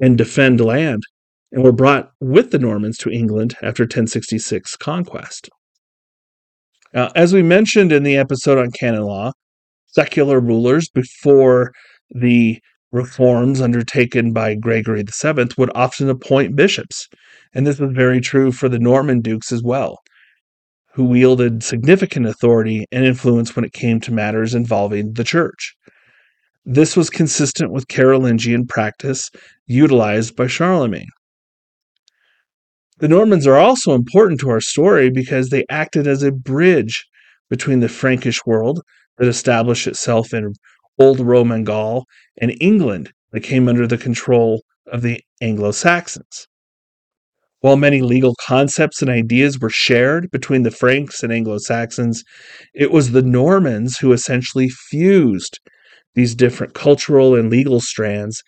and 0.00 0.18
defend 0.18 0.60
land, 0.60 1.04
and 1.52 1.62
were 1.62 1.72
brought 1.72 2.10
with 2.20 2.50
the 2.50 2.58
Normans 2.58 2.98
to 2.98 3.10
England 3.10 3.54
after 3.62 3.84
1066 3.84 4.76
conquest. 4.76 5.48
Now, 6.92 7.10
as 7.14 7.32
we 7.32 7.42
mentioned 7.42 7.92
in 7.92 8.02
the 8.02 8.16
episode 8.16 8.58
on 8.58 8.70
canon 8.72 9.02
law, 9.02 9.32
secular 9.86 10.40
rulers 10.40 10.88
before 10.88 11.72
the 12.10 12.58
reforms 12.90 13.60
undertaken 13.60 14.32
by 14.32 14.54
Gregory 14.54 15.04
VII 15.04 15.48
would 15.56 15.70
often 15.74 16.10
appoint 16.10 16.56
bishops, 16.56 17.08
and 17.54 17.66
this 17.66 17.78
was 17.78 17.92
very 17.92 18.20
true 18.20 18.50
for 18.50 18.68
the 18.68 18.78
Norman 18.78 19.20
dukes 19.20 19.52
as 19.52 19.62
well 19.62 19.98
who 20.94 21.04
wielded 21.04 21.62
significant 21.62 22.26
authority 22.26 22.86
and 22.92 23.04
influence 23.04 23.56
when 23.56 23.64
it 23.64 23.72
came 23.72 24.00
to 24.00 24.12
matters 24.12 24.54
involving 24.54 25.12
the 25.14 25.24
church. 25.24 25.74
This 26.64 26.96
was 26.96 27.10
consistent 27.10 27.72
with 27.72 27.88
Carolingian 27.88 28.66
practice 28.68 29.30
utilized 29.66 30.36
by 30.36 30.46
Charlemagne. 30.46 31.08
The 32.98 33.08
Normans 33.08 33.46
are 33.46 33.56
also 33.56 33.94
important 33.94 34.38
to 34.40 34.50
our 34.50 34.60
story 34.60 35.10
because 35.10 35.48
they 35.48 35.64
acted 35.68 36.06
as 36.06 36.22
a 36.22 36.30
bridge 36.30 37.04
between 37.50 37.80
the 37.80 37.88
Frankish 37.88 38.44
world 38.46 38.80
that 39.18 39.26
established 39.26 39.86
itself 39.86 40.32
in 40.32 40.52
Old 40.98 41.18
Roman 41.18 41.64
Gaul 41.64 42.04
and 42.40 42.56
England 42.60 43.12
that 43.32 43.40
came 43.40 43.66
under 43.66 43.86
the 43.86 43.98
control 43.98 44.62
of 44.86 45.02
the 45.02 45.20
Anglo 45.40 45.72
Saxons. 45.72 46.46
While 47.62 47.76
many 47.76 48.02
legal 48.02 48.34
concepts 48.44 49.02
and 49.02 49.10
ideas 49.10 49.60
were 49.60 49.70
shared 49.70 50.32
between 50.32 50.64
the 50.64 50.72
Franks 50.72 51.22
and 51.22 51.32
Anglo 51.32 51.58
Saxons, 51.58 52.24
it 52.74 52.90
was 52.90 53.12
the 53.12 53.22
Normans 53.22 53.98
who 53.98 54.12
essentially 54.12 54.68
fused 54.68 55.60
these 56.16 56.34
different 56.34 56.74
cultural 56.74 57.36
and 57.36 57.50
legal 57.50 57.80
strands 57.80 58.42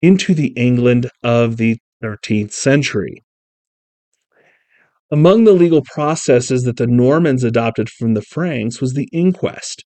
into 0.00 0.32
the 0.32 0.52
England 0.56 1.10
of 1.24 1.56
the 1.56 1.76
13th 2.04 2.52
century. 2.52 3.24
Among 5.10 5.42
the 5.42 5.54
legal 5.54 5.82
processes 5.82 6.62
that 6.62 6.76
the 6.76 6.86
Normans 6.86 7.42
adopted 7.42 7.90
from 7.90 8.14
the 8.14 8.22
Franks 8.22 8.80
was 8.80 8.94
the 8.94 9.08
inquest, 9.12 9.82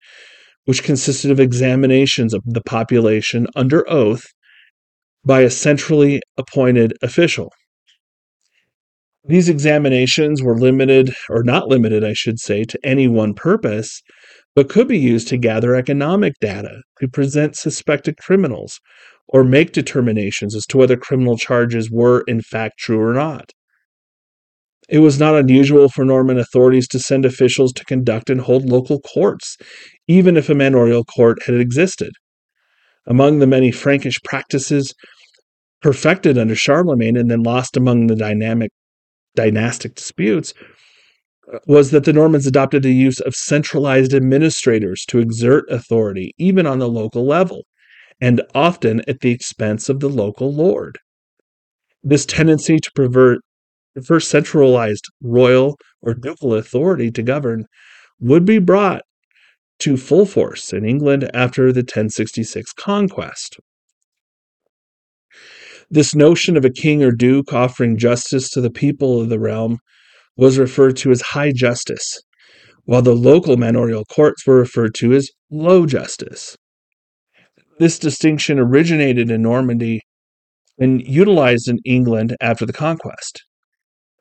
which 0.66 0.85
consisted 0.85 1.30
of 1.30 1.40
examinations 1.40 2.35
of 2.35 2.42
the 2.45 2.62
population 2.62 3.47
under 3.56 3.88
oath 3.90 4.26
by 5.25 5.40
a 5.40 5.50
centrally 5.50 6.21
appointed 6.37 6.92
official. 7.00 7.50
These 9.28 9.49
examinations 9.49 10.40
were 10.40 10.56
limited, 10.56 11.12
or 11.28 11.42
not 11.42 11.66
limited, 11.68 12.04
I 12.04 12.12
should 12.12 12.38
say, 12.38 12.62
to 12.64 12.78
any 12.85 13.09
one 13.09 13.35
purpose, 13.35 14.02
but 14.54 14.68
could 14.68 14.87
be 14.87 14.99
used 14.99 15.26
to 15.28 15.37
gather 15.37 15.75
economic 15.75 16.35
data, 16.40 16.83
to 17.00 17.09
present 17.09 17.56
suspected 17.56 18.18
criminals, 18.18 18.78
or 19.26 19.42
make 19.42 19.73
determinations 19.73 20.54
as 20.54 20.64
to 20.66 20.78
whether 20.78 20.97
criminal 20.97 21.37
charges 21.37 21.90
were 21.90 22.23
in 22.28 22.40
fact 22.40 22.78
true 22.78 23.00
or 23.00 23.12
not. 23.12 23.50
It 24.88 25.00
was 25.00 25.18
not 25.18 25.35
unusual 25.35 25.88
for 25.88 26.04
Norman 26.04 26.38
authorities 26.38 26.87
to 26.88 27.00
send 27.00 27.25
officials 27.25 27.73
to 27.73 27.85
conduct 27.85 28.30
and 28.30 28.40
hold 28.40 28.66
local 28.66 29.00
courts, 29.00 29.56
even 30.06 30.37
if 30.37 30.49
a 30.49 30.54
manorial 30.54 31.04
court 31.04 31.42
had 31.47 31.56
existed. 31.56 32.12
Among 33.09 33.40
the 33.40 33.49
many 33.49 33.73
Frankish 33.73 34.23
practices 34.23 34.95
perfected 35.83 36.38
under 36.38 36.54
Charlemagne 36.54 37.16
and 37.16 37.28
then 37.28 37.42
lost 37.42 37.76
among 37.76 38.06
the 38.06 38.14
dynamic 38.14 38.71
dynastic 39.37 39.95
disputes 39.95 40.52
was 41.66 41.93
that 41.93 42.05
the 42.05 42.12
Normans 42.12 42.47
adopted 42.47 42.83
the 42.83 42.93
use 42.93 43.21
of 43.21 43.35
centralized 43.35 44.12
administrators 44.12 45.05
to 45.09 45.21
exert 45.21 45.64
authority, 45.71 46.33
even 46.38 46.66
on 46.66 46.81
the 46.81 46.88
local 46.88 47.25
level, 47.25 47.62
and 48.21 48.43
often 48.55 49.02
at 49.07 49.21
the 49.21 49.31
expense 49.31 49.88
of 49.88 50.00
the 50.00 50.09
local 50.09 50.52
lord. 50.52 50.99
This 52.02 52.26
tendency 52.26 52.78
to 52.78 52.90
pervert 52.95 53.40
prefer 53.95 54.21
centralized 54.21 55.07
royal 55.23 55.78
or 56.02 56.12
ducal 56.12 56.55
authority 56.55 57.11
to 57.11 57.23
govern 57.23 57.64
would 58.21 58.45
be 58.45 58.59
brought 58.59 59.02
to 59.78 59.97
full 59.97 60.26
force 60.26 60.73
in 60.73 60.85
England 60.85 61.31
after 61.33 61.73
the 61.73 61.81
1066 61.81 62.73
conquest. 62.75 63.59
This 65.90 66.14
notion 66.14 66.57
of 66.57 66.64
a 66.64 66.71
king 66.71 67.05
or 67.05 67.12
duke 67.12 67.52
offering 67.52 67.97
justice 67.97 68.50
to 68.50 68.61
the 68.61 68.71
people 68.71 69.21
of 69.21 69.28
the 69.28 69.38
realm 69.38 69.78
was 70.37 70.59
referred 70.59 70.97
to 70.99 71.12
as 71.12 71.21
high 71.21 71.52
justice, 71.52 72.21
while 72.85 73.02
the 73.02 73.14
local 73.14 73.57
manorial 73.57 74.05
courts 74.05 74.45
were 74.47 74.59
referred 74.59 74.95
to 74.97 75.12
as 75.12 75.31
low 75.50 75.87
justice. 75.87 76.57
This 77.78 77.99
distinction 77.99 78.58
originated 78.58 79.30
in 79.30 79.43
Normandy 79.43 80.00
and 80.78 81.06
utilized 81.06 81.69
in 81.69 81.78
England 81.84 82.37
after 82.41 82.67
the 82.67 82.73
conquest. 82.73 83.45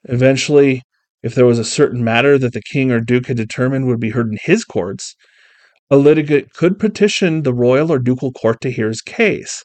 Eventually, 0.04 0.84
if 1.24 1.34
there 1.34 1.48
was 1.48 1.58
a 1.58 1.66
certain 1.66 2.04
matter 2.04 2.38
that 2.38 2.54
the 2.54 2.62
king 2.62 2.92
or 2.92 3.00
duke 3.00 3.26
had 3.26 3.38
determined 3.38 3.88
would 3.88 4.00
be 4.00 4.12
heard 4.12 4.30
in 4.30 4.38
his 4.44 4.64
courts, 4.64 5.16
a 5.90 5.98
litigant 5.98 6.54
could 6.54 6.78
petition 6.78 7.42
the 7.42 7.54
royal 7.54 7.92
or 7.92 7.98
ducal 7.98 8.32
court 8.32 8.62
to 8.62 8.72
hear 8.72 8.88
his 8.88 9.02
case. 9.02 9.64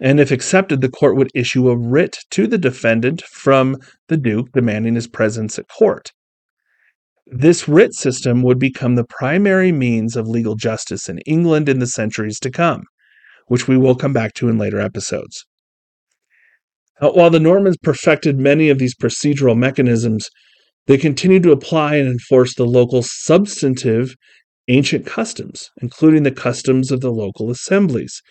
And 0.00 0.20
if 0.20 0.30
accepted, 0.30 0.80
the 0.80 0.88
court 0.88 1.16
would 1.16 1.30
issue 1.34 1.68
a 1.68 1.76
writ 1.76 2.18
to 2.30 2.46
the 2.46 2.58
defendant 2.58 3.22
from 3.22 3.76
the 4.06 4.16
duke 4.16 4.52
demanding 4.52 4.94
his 4.94 5.08
presence 5.08 5.58
at 5.58 5.68
court. 5.68 6.12
This 7.26 7.68
writ 7.68 7.94
system 7.94 8.42
would 8.42 8.58
become 8.58 8.94
the 8.94 9.04
primary 9.04 9.72
means 9.72 10.16
of 10.16 10.28
legal 10.28 10.54
justice 10.54 11.08
in 11.08 11.18
England 11.26 11.68
in 11.68 11.78
the 11.78 11.86
centuries 11.86 12.38
to 12.40 12.50
come, 12.50 12.84
which 13.48 13.66
we 13.66 13.76
will 13.76 13.96
come 13.96 14.12
back 14.12 14.34
to 14.34 14.48
in 14.48 14.56
later 14.56 14.80
episodes. 14.80 15.44
While 17.00 17.30
the 17.30 17.40
Normans 17.40 17.76
perfected 17.76 18.38
many 18.38 18.70
of 18.70 18.78
these 18.78 18.94
procedural 18.94 19.56
mechanisms, 19.56 20.28
they 20.86 20.96
continued 20.96 21.42
to 21.42 21.52
apply 21.52 21.96
and 21.96 22.08
enforce 22.08 22.54
the 22.54 22.66
local 22.66 23.02
substantive 23.02 24.14
ancient 24.68 25.06
customs, 25.06 25.70
including 25.82 26.22
the 26.22 26.30
customs 26.30 26.90
of 26.90 27.00
the 27.00 27.12
local 27.12 27.50
assemblies, 27.50 28.22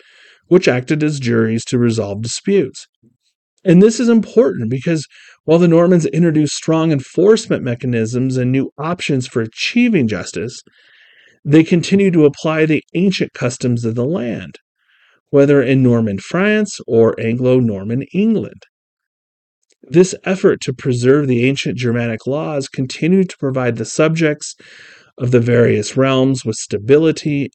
which 0.48 0.68
acted 0.68 1.02
as 1.02 1.20
juries 1.20 1.64
to 1.66 1.78
resolve 1.78 2.22
disputes. 2.22 2.86
And 3.64 3.82
this 3.82 4.00
is 4.00 4.08
important 4.08 4.70
because 4.70 5.06
while 5.44 5.58
the 5.58 5.68
Normans 5.68 6.06
introduced 6.06 6.54
strong 6.54 6.92
enforcement 6.92 7.62
mechanisms 7.62 8.36
and 8.36 8.52
new 8.52 8.70
options 8.78 9.26
for 9.26 9.42
achieving 9.42 10.08
justice, 10.08 10.62
they 11.44 11.64
continued 11.64 12.12
to 12.14 12.24
apply 12.24 12.66
the 12.66 12.82
ancient 12.94 13.32
customs 13.32 13.84
of 13.84 13.94
the 13.94 14.04
land 14.04 14.58
whether 15.30 15.62
in 15.62 15.82
Norman 15.82 16.18
France 16.18 16.78
or 16.86 17.18
Anglo 17.20 17.60
Norman 17.60 18.02
England. 18.14 18.62
This 19.82 20.14
effort 20.24 20.60
to 20.62 20.72
preserve 20.72 21.28
the 21.28 21.44
ancient 21.44 21.78
Germanic 21.78 22.26
laws 22.26 22.68
continued 22.68 23.30
to 23.30 23.38
provide 23.38 23.76
the 23.76 23.84
subjects 23.84 24.54
of 25.18 25.30
the 25.30 25.40
various 25.40 25.96
realms 25.96 26.44
with 26.44 26.56
stability 26.56 27.50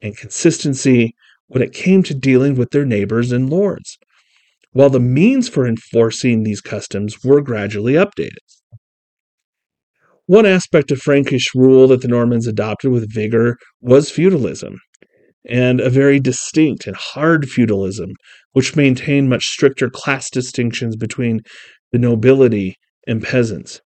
and 0.00 0.16
consistency 0.16 1.14
when 1.52 1.62
it 1.62 1.74
came 1.74 2.02
to 2.02 2.14
dealing 2.14 2.54
with 2.54 2.70
their 2.70 2.86
neighbors 2.86 3.30
and 3.30 3.50
lords, 3.50 3.98
while 4.72 4.88
the 4.88 4.98
means 4.98 5.50
for 5.50 5.66
enforcing 5.66 6.42
these 6.42 6.62
customs 6.62 7.22
were 7.22 7.42
gradually 7.42 7.92
updated. 7.92 8.38
One 10.24 10.46
aspect 10.46 10.90
of 10.90 10.98
Frankish 10.98 11.54
rule 11.54 11.88
that 11.88 12.00
the 12.00 12.08
Normans 12.08 12.46
adopted 12.46 12.90
with 12.90 13.12
vigor 13.12 13.58
was 13.82 14.10
feudalism 14.10 14.78
and 15.46 15.78
a 15.78 15.90
very 15.90 16.18
distinct 16.18 16.86
and 16.86 16.96
hard 16.96 17.50
feudalism, 17.50 18.12
which 18.52 18.74
maintained 18.74 19.28
much 19.28 19.44
stricter 19.44 19.90
class 19.90 20.30
distinctions 20.30 20.96
between 20.96 21.40
the 21.90 21.98
nobility 21.98 22.76
and 23.06 23.22
peasants. 23.22 23.82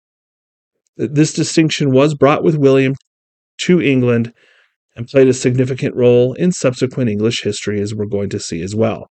This 0.96 1.32
distinction 1.32 1.92
was 1.92 2.14
brought 2.14 2.42
with 2.42 2.56
William 2.56 2.96
to 3.58 3.80
England 3.80 4.32
and 4.94 5.08
played 5.08 5.28
a 5.28 5.34
significant 5.34 5.94
role 5.94 6.34
in 6.34 6.52
subsequent 6.52 7.10
English 7.10 7.42
history, 7.42 7.80
as 7.80 7.94
we're 7.94 8.06
going 8.06 8.28
to 8.30 8.40
see 8.40 8.62
as 8.62 8.74
well. 8.74 9.08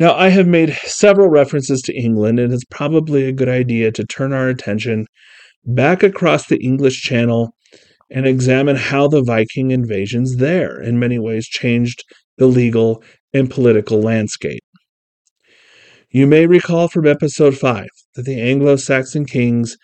Now, 0.00 0.14
I 0.14 0.30
have 0.30 0.46
made 0.46 0.74
several 0.84 1.28
references 1.28 1.82
to 1.82 1.94
England, 1.94 2.38
and 2.38 2.52
it's 2.52 2.64
probably 2.70 3.24
a 3.24 3.32
good 3.32 3.48
idea 3.48 3.92
to 3.92 4.06
turn 4.06 4.32
our 4.32 4.48
attention 4.48 5.06
back 5.64 6.02
across 6.02 6.46
the 6.46 6.62
English 6.62 7.02
Channel 7.02 7.54
and 8.10 8.26
examine 8.26 8.76
how 8.76 9.06
the 9.08 9.22
Viking 9.22 9.70
invasions 9.70 10.36
there 10.36 10.80
in 10.80 10.98
many 10.98 11.18
ways 11.18 11.46
changed 11.46 12.02
the 12.38 12.46
legal 12.46 13.02
and 13.32 13.50
political 13.50 14.00
landscape. 14.00 14.62
You 16.10 16.26
may 16.26 16.46
recall 16.46 16.88
from 16.88 17.06
episode 17.06 17.56
5 17.56 17.86
that 18.16 18.24
the 18.24 18.40
Anglo 18.40 18.76
Saxon 18.76 19.24
kings 19.24 19.76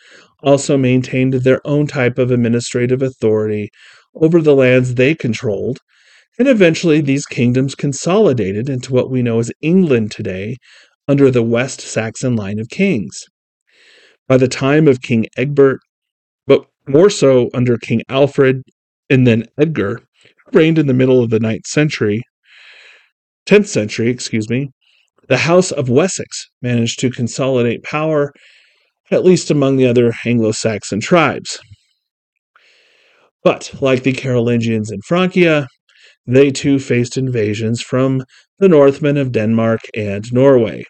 also 0.43 0.77
maintained 0.77 1.35
their 1.35 1.61
own 1.67 1.87
type 1.87 2.19
of 2.19 2.31
administrative 2.31 3.03
authority 3.03 3.71
over 4.15 4.41
the 4.41 4.55
lands 4.55 4.95
they 4.95 5.15
controlled, 5.15 5.79
and 6.39 6.49
eventually 6.49 7.01
these 7.01 7.27
kingdoms 7.27 7.75
consolidated 7.75 8.69
into 8.69 8.93
what 8.93 9.11
we 9.11 9.23
know 9.23 9.39
as 9.39 9.53
England 9.61 10.11
today 10.11 10.57
under 11.09 11.31
the 11.31 11.43
West 11.43 11.81
Saxon 11.81 12.37
line 12.37 12.59
of 12.59 12.69
kings. 12.69 13.25
By 14.29 14.37
the 14.37 14.49
time 14.49 14.87
of 14.87 15.03
King 15.03 15.27
Egbert 15.37 15.81
but 16.47 16.67
more 16.87 17.11
so 17.11 17.51
under 17.55 17.77
King 17.77 18.03
Alfred 18.09 18.63
and 19.11 19.27
then 19.27 19.45
Edgar, 19.59 20.01
who 20.45 20.59
reigned 20.59 20.79
in 20.79 20.87
the 20.87 20.95
middle 20.95 21.23
of 21.23 21.31
the 21.31 21.41
ninth 21.41 21.67
century, 21.67 22.23
10th 23.47 23.67
century, 23.67 24.11
excuse 24.11 24.49
me, 24.49 24.69
the 25.29 25.39
House 25.39 25.73
of 25.73 25.89
Wessex 25.89 26.49
managed 26.63 27.01
to 27.01 27.11
consolidate 27.11 27.83
power, 27.83 28.33
at 29.11 29.25
least 29.25 29.51
among 29.51 29.77
the 29.77 29.87
other 29.87 30.13
Anglo 30.25 30.53
Saxon 30.53 31.01
tribes. 31.01 31.59
But, 33.45 33.73
like 33.81 34.03
the 34.03 34.13
Carolingians 34.13 34.91
in 34.91 35.01
Francia, 35.07 35.69
they 36.27 36.51
too 36.51 36.79
faced 36.79 37.17
invasions 37.17 37.81
from 37.81 38.25
the 38.59 38.69
Northmen 38.69 39.17
of 39.17 39.33
Denmark 39.33 39.81
and 39.97 40.25
Norway. 40.33 40.85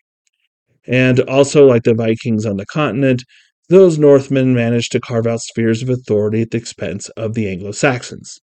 And 0.87 1.21
also, 1.21 1.67
like 1.67 1.83
the 1.83 1.95
Vikings 1.95 2.47
on 2.47 2.57
the 2.57 2.67
continent, 2.67 3.23
those 3.69 3.99
Northmen 3.99 4.55
managed 4.55 4.93
to 4.93 5.01
carve 5.01 5.27
out 5.27 5.41
spheres 5.41 5.83
of 5.83 5.91
authority 5.91 6.43
at 6.43 6.51
the 6.51 6.59
expense 6.59 7.11
of 7.11 7.35
the 7.35 7.49
Anglo 7.49 7.73
Saxons. 7.73 8.39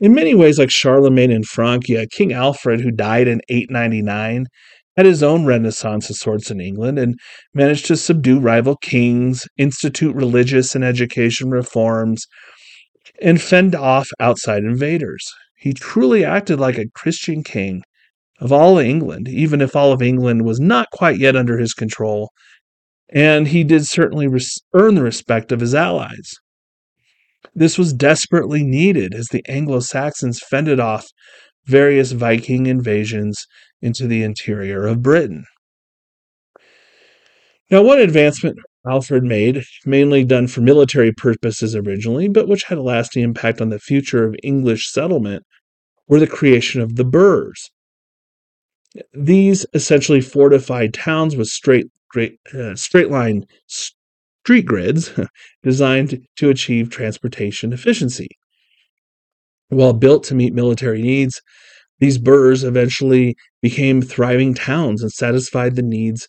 In 0.00 0.14
many 0.14 0.34
ways, 0.34 0.58
like 0.58 0.70
Charlemagne 0.70 1.32
and 1.32 1.44
Francia, 1.44 2.06
King 2.06 2.32
Alfred, 2.32 2.80
who 2.80 2.90
died 2.92 3.26
in 3.26 3.40
899, 3.48 4.46
had 4.98 5.06
his 5.06 5.22
own 5.22 5.46
renaissance 5.46 6.10
of 6.10 6.16
sorts 6.16 6.50
in 6.50 6.60
England 6.60 6.98
and 6.98 7.14
managed 7.54 7.86
to 7.86 7.96
subdue 7.96 8.40
rival 8.40 8.74
kings, 8.78 9.46
institute 9.56 10.12
religious 10.16 10.74
and 10.74 10.82
education 10.82 11.50
reforms, 11.50 12.26
and 13.22 13.40
fend 13.40 13.76
off 13.76 14.08
outside 14.18 14.64
invaders. 14.64 15.24
He 15.56 15.72
truly 15.72 16.24
acted 16.24 16.58
like 16.58 16.78
a 16.78 16.90
Christian 16.96 17.44
king 17.44 17.84
of 18.40 18.50
all 18.50 18.76
England, 18.76 19.28
even 19.28 19.60
if 19.60 19.76
all 19.76 19.92
of 19.92 20.02
England 20.02 20.44
was 20.44 20.58
not 20.58 20.90
quite 20.92 21.18
yet 21.18 21.36
under 21.36 21.58
his 21.58 21.74
control 21.74 22.30
and 23.08 23.46
he 23.48 23.62
did 23.62 23.86
certainly 23.86 24.26
res- 24.26 24.58
earn 24.74 24.96
the 24.96 25.02
respect 25.04 25.52
of 25.52 25.60
his 25.60 25.76
allies. 25.76 26.32
This 27.54 27.78
was 27.78 27.92
desperately 27.92 28.64
needed 28.64 29.14
as 29.14 29.28
the 29.28 29.44
Anglo 29.48 29.78
Saxons 29.78 30.40
fended 30.50 30.80
off 30.80 31.06
various 31.66 32.10
Viking 32.10 32.66
invasions 32.66 33.46
into 33.80 34.06
the 34.06 34.22
interior 34.22 34.86
of 34.86 35.02
Britain. 35.02 35.44
Now, 37.70 37.82
one 37.82 37.98
advancement 37.98 38.58
Alfred 38.86 39.24
made, 39.24 39.64
mainly 39.84 40.24
done 40.24 40.46
for 40.46 40.60
military 40.60 41.12
purposes 41.12 41.74
originally, 41.74 42.28
but 42.28 42.48
which 42.48 42.64
had 42.64 42.78
a 42.78 42.82
lasting 42.82 43.22
impact 43.22 43.60
on 43.60 43.68
the 43.68 43.78
future 43.78 44.24
of 44.24 44.36
English 44.42 44.90
settlement, 44.90 45.44
were 46.06 46.20
the 46.20 46.26
creation 46.26 46.80
of 46.80 46.96
the 46.96 47.04
burhs. 47.04 47.70
These 49.12 49.66
essentially 49.74 50.22
fortified 50.22 50.94
towns 50.94 51.36
with 51.36 51.48
straight, 51.48 51.86
straight, 52.10 52.38
uh, 52.54 52.74
straight 52.76 53.10
line 53.10 53.44
street 53.66 54.64
grids 54.64 55.12
designed 55.62 56.26
to 56.36 56.48
achieve 56.48 56.88
transportation 56.88 57.72
efficiency. 57.72 58.28
While 59.68 59.92
built 59.92 60.24
to 60.24 60.34
meet 60.34 60.54
military 60.54 61.02
needs, 61.02 61.42
these 62.00 62.18
burhs 62.18 62.64
eventually 62.64 63.36
became 63.62 64.02
thriving 64.02 64.54
towns 64.54 65.02
and 65.02 65.12
satisfied 65.12 65.76
the 65.76 65.82
needs 65.82 66.28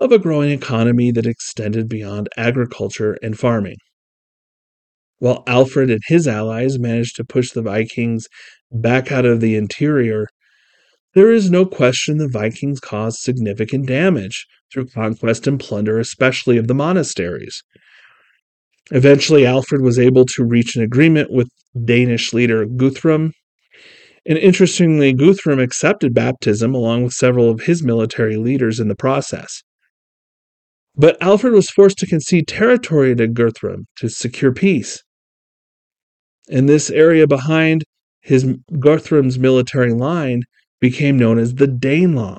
of 0.00 0.12
a 0.12 0.18
growing 0.18 0.50
economy 0.50 1.10
that 1.10 1.26
extended 1.26 1.88
beyond 1.88 2.28
agriculture 2.36 3.16
and 3.22 3.38
farming. 3.38 3.76
While 5.18 5.42
Alfred 5.46 5.90
and 5.90 6.00
his 6.06 6.28
allies 6.28 6.78
managed 6.78 7.16
to 7.16 7.24
push 7.24 7.50
the 7.50 7.62
Vikings 7.62 8.26
back 8.70 9.10
out 9.10 9.24
of 9.24 9.40
the 9.40 9.56
interior, 9.56 10.28
there 11.14 11.32
is 11.32 11.50
no 11.50 11.66
question 11.66 12.18
the 12.18 12.28
Vikings 12.28 12.78
caused 12.78 13.18
significant 13.18 13.86
damage 13.86 14.46
through 14.72 14.86
conquest 14.86 15.46
and 15.46 15.58
plunder, 15.58 15.98
especially 15.98 16.58
of 16.58 16.68
the 16.68 16.74
monasteries. 16.74 17.62
Eventually, 18.90 19.44
Alfred 19.44 19.82
was 19.82 19.98
able 19.98 20.24
to 20.26 20.44
reach 20.44 20.76
an 20.76 20.82
agreement 20.82 21.30
with 21.30 21.48
Danish 21.84 22.32
leader 22.32 22.64
Guthrum. 22.64 23.32
And 24.28 24.36
interestingly, 24.36 25.14
Guthrum 25.14 25.58
accepted 25.58 26.12
baptism 26.12 26.74
along 26.74 27.04
with 27.04 27.14
several 27.14 27.48
of 27.48 27.62
his 27.62 27.82
military 27.82 28.36
leaders 28.36 28.78
in 28.78 28.88
the 28.88 28.94
process. 28.94 29.62
But 30.94 31.16
Alfred 31.22 31.54
was 31.54 31.70
forced 31.70 31.96
to 31.98 32.06
concede 32.06 32.46
territory 32.46 33.16
to 33.16 33.26
Guthrum 33.26 33.86
to 33.96 34.10
secure 34.10 34.52
peace. 34.52 35.02
And 36.50 36.68
this 36.68 36.90
area 36.90 37.26
behind 37.26 37.84
his 38.20 38.44
Guthrum's 38.78 39.38
military 39.38 39.94
line 39.94 40.42
became 40.78 41.18
known 41.18 41.38
as 41.38 41.54
the 41.54 41.66
Danelaw. 41.66 42.38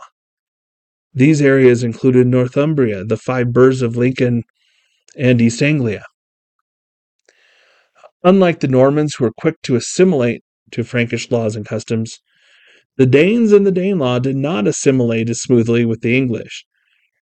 These 1.14 1.42
areas 1.42 1.84
included 1.84 2.28
Northumbria, 2.28 3.04
the 3.04 3.18
five 3.18 3.52
burghs 3.52 3.82
of 3.82 3.98
Lincoln, 3.98 4.44
and 5.18 5.42
East 5.42 5.64
Anglia. 5.64 6.06
Unlike 8.24 8.60
the 8.60 8.68
Normans, 8.68 9.16
who 9.16 9.24
were 9.24 9.34
quick 9.36 9.56
to 9.64 9.76
assimilate 9.76 10.44
to 10.72 10.84
Frankish 10.84 11.32
laws 11.32 11.56
and 11.56 11.66
customs, 11.66 12.20
the 12.98 13.06
Danes 13.06 13.54
and 13.54 13.66
the 13.66 13.72
Danelaw 13.72 14.22
did 14.22 14.36
not 14.36 14.68
assimilate 14.68 15.30
as 15.30 15.42
smoothly 15.42 15.86
with 15.86 16.02
the 16.02 16.18
English. 16.18 16.66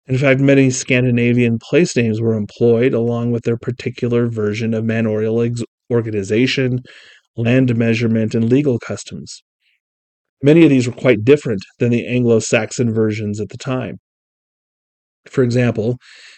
In 0.07 0.17
fact, 0.17 0.39
many 0.39 0.71
Scandinavian 0.71 1.59
place 1.59 1.95
names 1.95 2.19
were 2.19 2.33
employed 2.33 2.93
along 2.93 3.31
with 3.31 3.43
their 3.43 3.57
particular 3.57 4.27
version 4.27 4.73
of 4.73 4.83
manorial 4.83 5.41
ex- 5.41 5.61
organization, 5.91 6.79
land 7.37 7.75
measurement, 7.75 8.33
and 8.33 8.49
legal 8.49 8.79
customs. 8.79 9.43
Many 10.41 10.63
of 10.63 10.69
these 10.69 10.87
were 10.87 10.93
quite 10.93 11.23
different 11.23 11.61
than 11.77 11.91
the 11.91 12.07
Anglo 12.07 12.39
Saxon 12.39 12.91
versions 12.91 13.39
at 13.39 13.49
the 13.49 13.57
time. 13.57 13.97
For 15.27 15.43
example, 15.43 15.97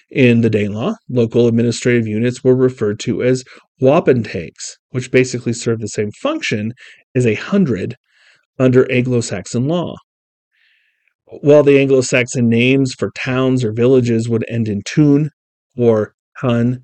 in 0.09 0.41
the 0.41 0.49
Danelaw, 0.49 0.95
local 1.09 1.47
administrative 1.47 2.07
units 2.07 2.43
were 2.43 2.55
referred 2.55 2.99
to 3.01 3.23
as 3.23 3.43
wapentakes, 3.81 4.77
which 4.89 5.11
basically 5.11 5.53
served 5.53 5.81
the 5.81 5.87
same 5.87 6.11
function 6.21 6.73
as 7.15 7.25
a 7.25 7.35
hundred 7.35 7.95
under 8.59 8.91
Anglo 8.91 9.21
Saxon 9.21 9.67
law. 9.67 9.95
While 11.25 11.63
the 11.63 11.79
Anglo 11.79 12.01
Saxon 12.01 12.49
names 12.49 12.93
for 12.93 13.11
towns 13.15 13.63
or 13.63 13.71
villages 13.71 14.27
would 14.27 14.45
end 14.49 14.67
in 14.67 14.81
tun 14.81 15.29
or 15.77 16.13
hun, 16.37 16.83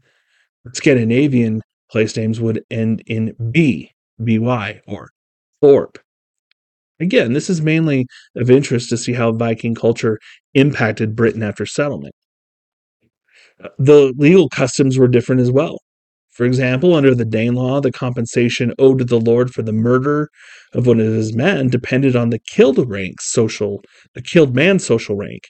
Scandinavian 0.73 1.61
place 1.91 2.15
names 2.15 2.39
would 2.39 2.63
end 2.71 3.03
in 3.07 3.33
b, 3.51 3.91
by, 4.19 4.81
or 4.87 5.09
thorp. 5.61 5.99
Again, 6.99 7.33
this 7.33 7.49
is 7.49 7.61
mainly 7.61 8.07
of 8.35 8.49
interest 8.49 8.89
to 8.89 8.97
see 8.97 9.13
how 9.13 9.31
Viking 9.31 9.75
culture 9.75 10.17
impacted 10.57 11.15
Britain 11.15 11.43
after 11.43 11.65
settlement. 11.65 12.13
The 13.77 14.13
legal 14.17 14.49
customs 14.49 14.97
were 14.97 15.07
different 15.07 15.41
as 15.41 15.51
well. 15.51 15.77
For 16.31 16.45
example, 16.45 16.93
under 16.93 17.15
the 17.15 17.25
Danelaw, 17.25 17.81
the 17.81 17.91
compensation 17.91 18.73
owed 18.77 18.99
to 18.99 19.05
the 19.05 19.19
lord 19.19 19.51
for 19.51 19.63
the 19.63 19.73
murder 19.73 20.29
of 20.73 20.85
one 20.85 20.99
of 20.99 21.07
his 21.07 21.35
men 21.35 21.67
depended 21.69 22.15
on 22.15 22.29
the 22.29 22.39
killed 22.51 22.77
rank's 22.87 23.31
social, 23.31 23.81
the 24.13 24.21
killed 24.21 24.55
man's 24.55 24.85
social 24.85 25.15
rank, 25.15 25.41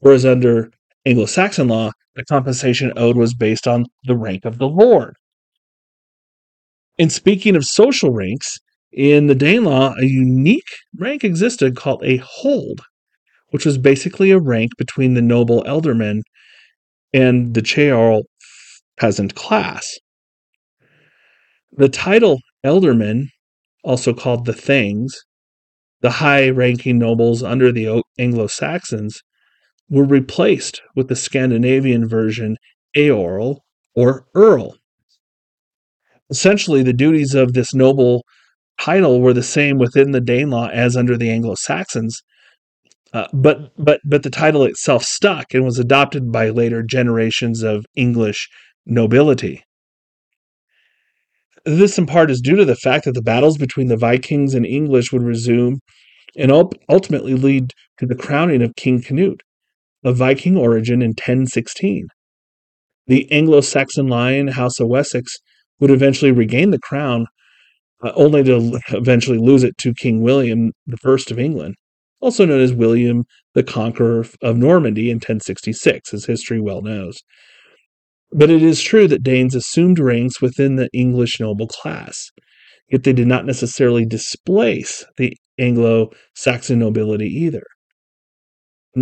whereas 0.00 0.26
under 0.26 0.70
Anglo-Saxon 1.06 1.68
law, 1.68 1.92
the 2.14 2.24
compensation 2.24 2.92
owed 2.96 3.16
was 3.16 3.32
based 3.32 3.66
on 3.66 3.86
the 4.04 4.16
rank 4.16 4.44
of 4.44 4.58
the 4.58 4.68
lord. 4.68 5.14
And 6.98 7.10
speaking 7.10 7.56
of 7.56 7.64
social 7.64 8.10
ranks, 8.10 8.58
in 8.92 9.28
the 9.28 9.34
Danelaw, 9.34 9.98
a 9.98 10.06
unique 10.06 10.68
rank 10.98 11.24
existed 11.24 11.76
called 11.76 12.02
a 12.04 12.18
hold, 12.18 12.80
which 13.50 13.64
was 13.64 13.78
basically 13.78 14.30
a 14.30 14.38
rank 14.38 14.70
between 14.76 15.14
the 15.14 15.22
noble 15.22 15.62
ealdorman 15.64 16.20
and 17.12 17.54
the 17.54 17.62
ceorl 17.62 18.24
peasant 18.98 19.34
class. 19.34 19.98
The 21.72 21.88
title 21.88 22.40
ealdorman, 22.64 23.26
also 23.84 24.12
called 24.12 24.44
the 24.44 24.52
Thegns, 24.52 25.12
the 26.00 26.10
high 26.10 26.50
ranking 26.50 26.98
nobles 26.98 27.42
under 27.42 27.72
the 27.72 28.02
Anglo 28.18 28.46
Saxons, 28.46 29.20
were 29.88 30.04
replaced 30.04 30.82
with 30.94 31.08
the 31.08 31.16
Scandinavian 31.16 32.08
version 32.08 32.56
Eorl 32.96 33.58
or 33.94 34.26
Earl. 34.34 34.76
Essentially, 36.30 36.82
the 36.82 36.92
duties 36.92 37.34
of 37.34 37.54
this 37.54 37.72
noble 37.72 38.24
title 38.80 39.20
were 39.20 39.32
the 39.32 39.42
same 39.42 39.78
within 39.78 40.10
the 40.12 40.20
Danelaw 40.20 40.70
as 40.70 40.96
under 40.96 41.16
the 41.16 41.30
Anglo 41.30 41.54
Saxons, 41.54 42.22
uh, 43.12 43.26
but 43.32 43.72
but 43.76 44.00
but 44.04 44.22
the 44.22 44.30
title 44.30 44.64
itself 44.64 45.02
stuck 45.02 45.54
and 45.54 45.64
was 45.64 45.78
adopted 45.78 46.30
by 46.30 46.50
later 46.50 46.82
generations 46.82 47.62
of 47.62 47.86
English 47.96 48.48
nobility. 48.86 49.64
This 51.64 51.98
in 51.98 52.06
part 52.06 52.30
is 52.30 52.40
due 52.40 52.56
to 52.56 52.64
the 52.64 52.76
fact 52.76 53.04
that 53.04 53.12
the 53.12 53.22
battles 53.22 53.58
between 53.58 53.88
the 53.88 53.96
Vikings 53.96 54.54
and 54.54 54.64
English 54.64 55.12
would 55.12 55.22
resume 55.22 55.80
and 56.36 56.52
ultimately 56.88 57.34
lead 57.34 57.72
to 57.98 58.06
the 58.06 58.14
crowning 58.14 58.62
of 58.62 58.76
King 58.76 59.02
Canute, 59.02 59.42
of 60.04 60.16
Viking 60.16 60.56
origin 60.56 61.02
in 61.02 61.10
1016. 61.10 62.06
The 63.06 63.30
Anglo 63.32 63.60
Saxon 63.60 64.08
line 64.08 64.48
House 64.48 64.78
of 64.80 64.88
Wessex 64.88 65.34
would 65.80 65.90
eventually 65.90 66.30
regain 66.30 66.70
the 66.70 66.78
crown 66.78 67.26
uh, 68.02 68.12
only 68.14 68.44
to 68.44 68.78
eventually 68.90 69.38
lose 69.38 69.64
it 69.64 69.76
to 69.78 69.94
King 69.94 70.22
William 70.22 70.72
I 70.88 71.10
of 71.30 71.38
England, 71.38 71.74
also 72.20 72.44
known 72.44 72.60
as 72.60 72.72
William 72.72 73.24
the 73.54 73.62
Conqueror 73.62 74.26
of 74.42 74.56
Normandy 74.56 75.10
in 75.10 75.16
1066, 75.16 76.12
as 76.14 76.24
history 76.26 76.60
well 76.60 76.82
knows. 76.82 77.22
But 78.32 78.50
it 78.50 78.62
is 78.62 78.82
true 78.82 79.08
that 79.08 79.22
Danes 79.22 79.54
assumed 79.54 79.98
ranks 79.98 80.40
within 80.40 80.76
the 80.76 80.88
English 80.92 81.40
noble 81.40 81.66
class, 81.66 82.30
yet 82.90 83.04
they 83.04 83.12
did 83.12 83.26
not 83.26 83.46
necessarily 83.46 84.04
displace 84.04 85.04
the 85.16 85.36
Anglo 85.58 86.10
Saxon 86.34 86.78
nobility 86.78 87.28
either. 87.28 87.64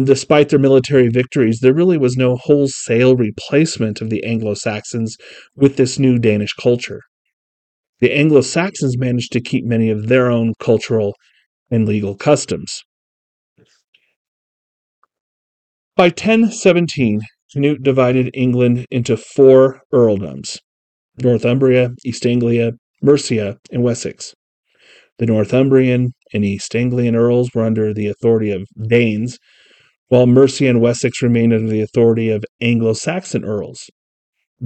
Despite 0.05 0.51
their 0.51 0.59
military 0.59 1.09
victories, 1.09 1.61
there 1.61 1.75
really 1.75 1.99
was 1.99 2.17
no 2.17 2.37
wholesale 2.37 3.17
replacement 3.17 4.01
of 4.01 4.11
the 4.11 4.25
Anglo 4.25 4.55
Saxons 4.55 5.17
with 5.55 5.77
this 5.77 5.99
new 5.99 6.19
Danish 6.19 6.53
culture 6.55 7.01
the 8.01 8.13
Anglo 8.13 8.43
Saxons 8.43 8.99
managed 8.99 9.33
to 9.33 9.41
keep 9.41 9.65
many 9.65 9.91
of 9.91 10.09
their 10.09 10.31
own 10.31 10.53
cultural 10.59 11.15
and 11.71 11.89
legal 11.89 12.15
customs. 12.15 12.83
By 15.97 16.09
1017, 16.09 17.23
Canute 17.51 17.83
divided 17.83 18.31
England 18.35 18.85
into 18.91 19.17
four 19.17 19.81
earldoms 19.95 20.59
Northumbria, 21.23 21.93
East 22.05 22.27
Anglia, 22.27 22.73
Mercia, 23.01 23.57
and 23.73 23.83
Wessex. 23.83 24.35
The 25.19 25.25
Northumbrian 25.25 26.13
and 26.35 26.45
East 26.45 26.77
Anglian 26.77 27.17
earls 27.17 27.49
were 27.55 27.65
under 27.65 27.95
the 27.95 28.09
authority 28.09 28.51
of 28.51 28.69
Danes, 28.89 29.39
while 30.09 30.27
Mercia 30.27 30.69
and 30.69 30.83
Wessex 30.83 31.23
remained 31.23 31.55
under 31.55 31.71
the 31.71 31.81
authority 31.81 32.29
of 32.29 32.45
Anglo 32.61 32.93
Saxon 32.93 33.43
earls. 33.43 33.89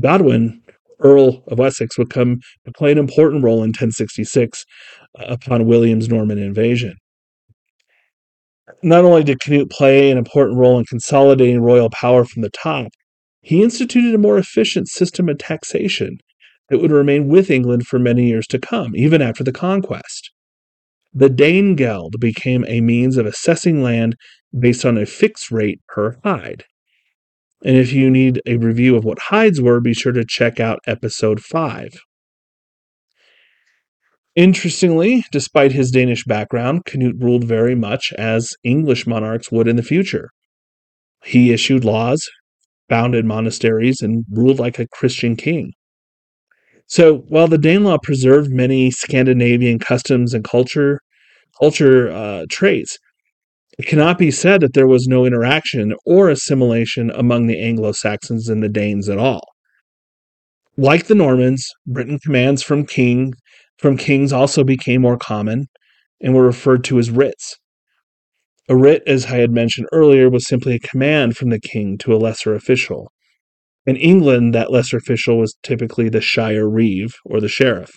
Godwin 0.00 0.60
Earl 0.98 1.44
of 1.46 1.60
Wessex 1.60 1.96
would 1.96 2.10
come 2.10 2.40
to 2.64 2.72
play 2.72 2.90
an 2.90 2.98
important 2.98 3.44
role 3.44 3.62
in 3.62 3.68
1066 3.68 4.64
uh, 5.16 5.26
upon 5.28 5.66
William's 5.66 6.08
Norman 6.08 6.38
invasion. 6.38 6.96
Not 8.83 9.04
only 9.04 9.24
did 9.24 9.40
Canute 9.40 9.70
play 9.70 10.11
an 10.11 10.18
important 10.18 10.59
role 10.59 10.78
in 10.78 10.85
consolidating 10.85 11.61
royal 11.61 11.90
power 11.90 12.24
from 12.24 12.42
the 12.42 12.50
top, 12.50 12.88
he 13.42 13.62
instituted 13.62 14.14
a 14.14 14.18
more 14.18 14.38
efficient 14.38 14.88
system 14.88 15.28
of 15.28 15.38
taxation 15.38 16.18
that 16.68 16.78
would 16.78 16.92
remain 16.92 17.28
with 17.28 17.50
England 17.50 17.87
for 17.87 17.98
many 17.98 18.28
years 18.28 18.46
to 18.48 18.59
come, 18.59 18.94
even 18.94 19.22
after 19.22 19.42
the 19.42 19.52
conquest. 19.52 20.30
The 21.12 21.28
Danegeld 21.28 22.20
became 22.20 22.64
a 22.68 22.80
means 22.80 23.16
of 23.16 23.26
assessing 23.26 23.83
land 23.83 24.14
based 24.56 24.85
on 24.85 24.96
a 24.96 25.06
fixed 25.06 25.50
rate 25.50 25.80
per 25.88 26.18
hide. 26.22 26.64
And 27.64 27.76
if 27.76 27.92
you 27.92 28.09
need 28.09 28.40
a 28.46 28.56
review 28.56 28.96
of 28.96 29.04
what 29.04 29.18
hides 29.18 29.61
were, 29.61 29.80
be 29.80 29.92
sure 29.92 30.12
to 30.12 30.24
check 30.24 30.61
out 30.61 30.78
episode 30.87 31.40
5. 31.42 31.90
Interestingly, 34.36 35.24
despite 35.32 35.72
his 35.72 35.90
Danish 35.90 36.24
background, 36.24 36.84
Canute 36.84 37.16
ruled 37.18 37.44
very 37.44 37.74
much 37.74 38.12
as 38.12 38.54
English 38.62 39.06
monarchs 39.06 39.50
would 39.50 39.66
in 39.66 39.76
the 39.76 39.82
future. 39.82 40.30
He 41.24 41.52
issued 41.52 41.84
laws, 41.84 42.28
founded 42.88 43.24
monasteries, 43.24 44.00
and 44.00 44.24
ruled 44.30 44.58
like 44.58 44.78
a 44.78 44.86
Christian 44.88 45.36
king. 45.36 45.72
So 46.86 47.18
while 47.28 47.48
the 47.48 47.56
Danelaw 47.56 48.02
preserved 48.02 48.50
many 48.50 48.90
Scandinavian 48.90 49.78
customs 49.78 50.34
and 50.34 50.44
culture 50.44 51.00
culture 51.58 52.10
uh, 52.10 52.46
traits, 52.48 52.98
it 53.78 53.86
cannot 53.86 54.18
be 54.18 54.30
said 54.30 54.60
that 54.60 54.74
there 54.74 54.86
was 54.86 55.06
no 55.06 55.24
interaction 55.24 55.94
or 56.06 56.30
assimilation 56.30 57.10
among 57.10 57.46
the 57.46 57.60
Anglo 57.60 57.92
Saxons 57.92 58.48
and 58.48 58.62
the 58.62 58.68
Danes 58.68 59.08
at 59.08 59.18
all. 59.18 59.46
Like 60.76 61.06
the 61.06 61.14
Normans, 61.14 61.68
Britain 61.86 62.18
commands 62.18 62.62
from 62.62 62.86
king 62.86 63.34
from 63.80 63.96
kings 63.96 64.32
also 64.32 64.62
became 64.62 65.00
more 65.00 65.16
common 65.16 65.66
and 66.20 66.34
were 66.34 66.44
referred 66.44 66.84
to 66.84 66.98
as 66.98 67.10
writs. 67.10 67.56
A 68.68 68.76
writ, 68.76 69.02
as 69.06 69.26
I 69.26 69.38
had 69.38 69.50
mentioned 69.50 69.88
earlier, 69.90 70.28
was 70.28 70.46
simply 70.46 70.74
a 70.74 70.78
command 70.78 71.36
from 71.36 71.48
the 71.48 71.58
king 71.58 71.96
to 71.98 72.14
a 72.14 72.18
lesser 72.18 72.54
official. 72.54 73.10
In 73.86 73.96
England, 73.96 74.54
that 74.54 74.70
lesser 74.70 74.98
official 74.98 75.38
was 75.38 75.56
typically 75.62 76.08
the 76.08 76.20
shire 76.20 76.68
reeve 76.68 77.14
or 77.24 77.40
the 77.40 77.48
sheriff. 77.48 77.90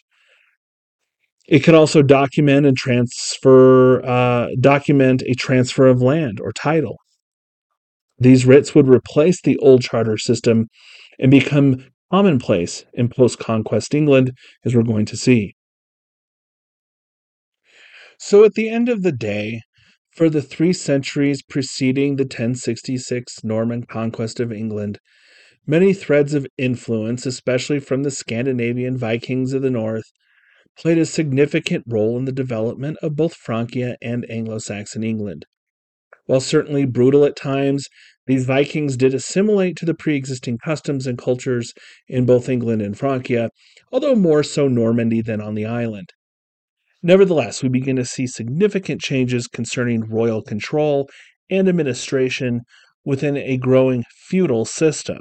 It 1.47 1.59
could 1.59 1.75
also 1.75 2.01
document 2.01 2.65
and 2.65 2.77
transfer 2.77 4.03
uh, 4.05 4.47
document 4.61 5.21
a 5.27 5.33
transfer 5.33 5.85
of 5.87 6.01
land 6.01 6.39
or 6.41 6.53
title. 6.53 6.95
These 8.17 8.45
writs 8.45 8.73
would 8.73 8.87
replace 8.87 9.41
the 9.41 9.57
old 9.57 9.81
charter 9.81 10.17
system 10.17 10.67
and 11.19 11.29
become 11.29 11.85
commonplace 12.09 12.85
in 12.93 13.09
post-conquest 13.09 13.93
England, 13.93 14.31
as 14.63 14.73
we're 14.73 14.83
going 14.83 15.05
to 15.07 15.17
see. 15.17 15.55
So, 18.25 18.45
at 18.45 18.53
the 18.53 18.69
end 18.69 18.87
of 18.87 19.01
the 19.01 19.11
day, 19.11 19.59
for 20.11 20.29
the 20.29 20.41
three 20.41 20.71
centuries 20.71 21.41
preceding 21.43 22.15
the 22.15 22.23
1066 22.23 23.43
Norman 23.43 23.83
conquest 23.83 24.39
of 24.39 24.49
England, 24.49 24.99
many 25.67 25.93
threads 25.93 26.33
of 26.33 26.47
influence, 26.57 27.25
especially 27.25 27.81
from 27.81 28.03
the 28.03 28.09
Scandinavian 28.09 28.97
Vikings 28.97 29.51
of 29.51 29.61
the 29.61 29.69
north, 29.69 30.05
played 30.77 30.99
a 30.99 31.05
significant 31.05 31.83
role 31.85 32.17
in 32.17 32.23
the 32.23 32.31
development 32.31 32.97
of 33.01 33.17
both 33.17 33.33
Francia 33.33 33.97
and 34.01 34.25
Anglo 34.29 34.57
Saxon 34.57 35.03
England. 35.03 35.45
While 36.25 36.39
certainly 36.39 36.85
brutal 36.85 37.25
at 37.25 37.35
times, 37.35 37.89
these 38.25 38.45
Vikings 38.45 38.95
did 38.95 39.13
assimilate 39.13 39.75
to 39.75 39.85
the 39.85 39.93
pre 39.93 40.15
existing 40.15 40.59
customs 40.59 41.07
and 41.07 41.17
cultures 41.17 41.73
in 42.07 42.25
both 42.25 42.47
England 42.47 42.81
and 42.83 42.97
Francia, 42.97 43.49
although 43.91 44.15
more 44.15 44.43
so 44.43 44.69
Normandy 44.69 45.21
than 45.21 45.41
on 45.41 45.55
the 45.55 45.65
island. 45.65 46.13
Nevertheless, 47.05 47.61
we 47.61 47.67
begin 47.67 47.97
to 47.97 48.05
see 48.05 48.25
significant 48.25 49.01
changes 49.01 49.47
concerning 49.47 50.09
royal 50.09 50.41
control 50.41 51.09
and 51.49 51.67
administration 51.67 52.61
within 53.03 53.35
a 53.35 53.57
growing 53.57 54.05
feudal 54.29 54.63
system. 54.63 55.19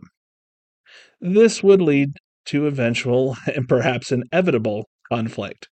This 1.21 1.61
would 1.61 1.83
lead 1.83 2.13
to 2.47 2.69
eventual 2.69 3.37
and 3.53 3.69
perhaps 3.69 4.13
inevitable 4.13 4.89
conflict. 5.13 5.69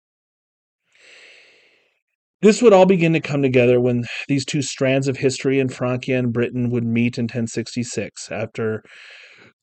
This 2.41 2.61
would 2.61 2.73
all 2.73 2.85
begin 2.85 3.13
to 3.13 3.19
come 3.19 3.41
together 3.41 3.81
when 3.81 4.03
these 4.27 4.45
two 4.45 4.61
strands 4.61 5.07
of 5.07 5.17
history 5.17 5.59
in 5.59 5.69
Francia 5.69 6.15
and 6.15 6.31
Britain 6.31 6.69
would 6.69 6.83
meet 6.83 7.17
in 7.17 7.23
1066 7.23 8.31
after 8.31 8.83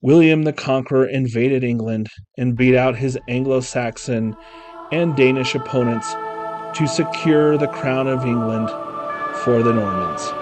William 0.01 0.43
the 0.43 0.53
Conqueror 0.53 1.07
invaded 1.07 1.63
England 1.63 2.09
and 2.37 2.57
beat 2.57 2.75
out 2.75 2.97
his 2.97 3.17
Anglo 3.29 3.61
Saxon 3.61 4.35
and 4.91 5.15
Danish 5.15 5.55
opponents 5.55 6.13
to 6.75 6.87
secure 6.87 7.59
the 7.59 7.69
crown 7.69 8.09
of 8.09 8.25
England 8.25 8.69
for 9.45 9.63
the 9.63 9.73
Normans. 9.73 10.42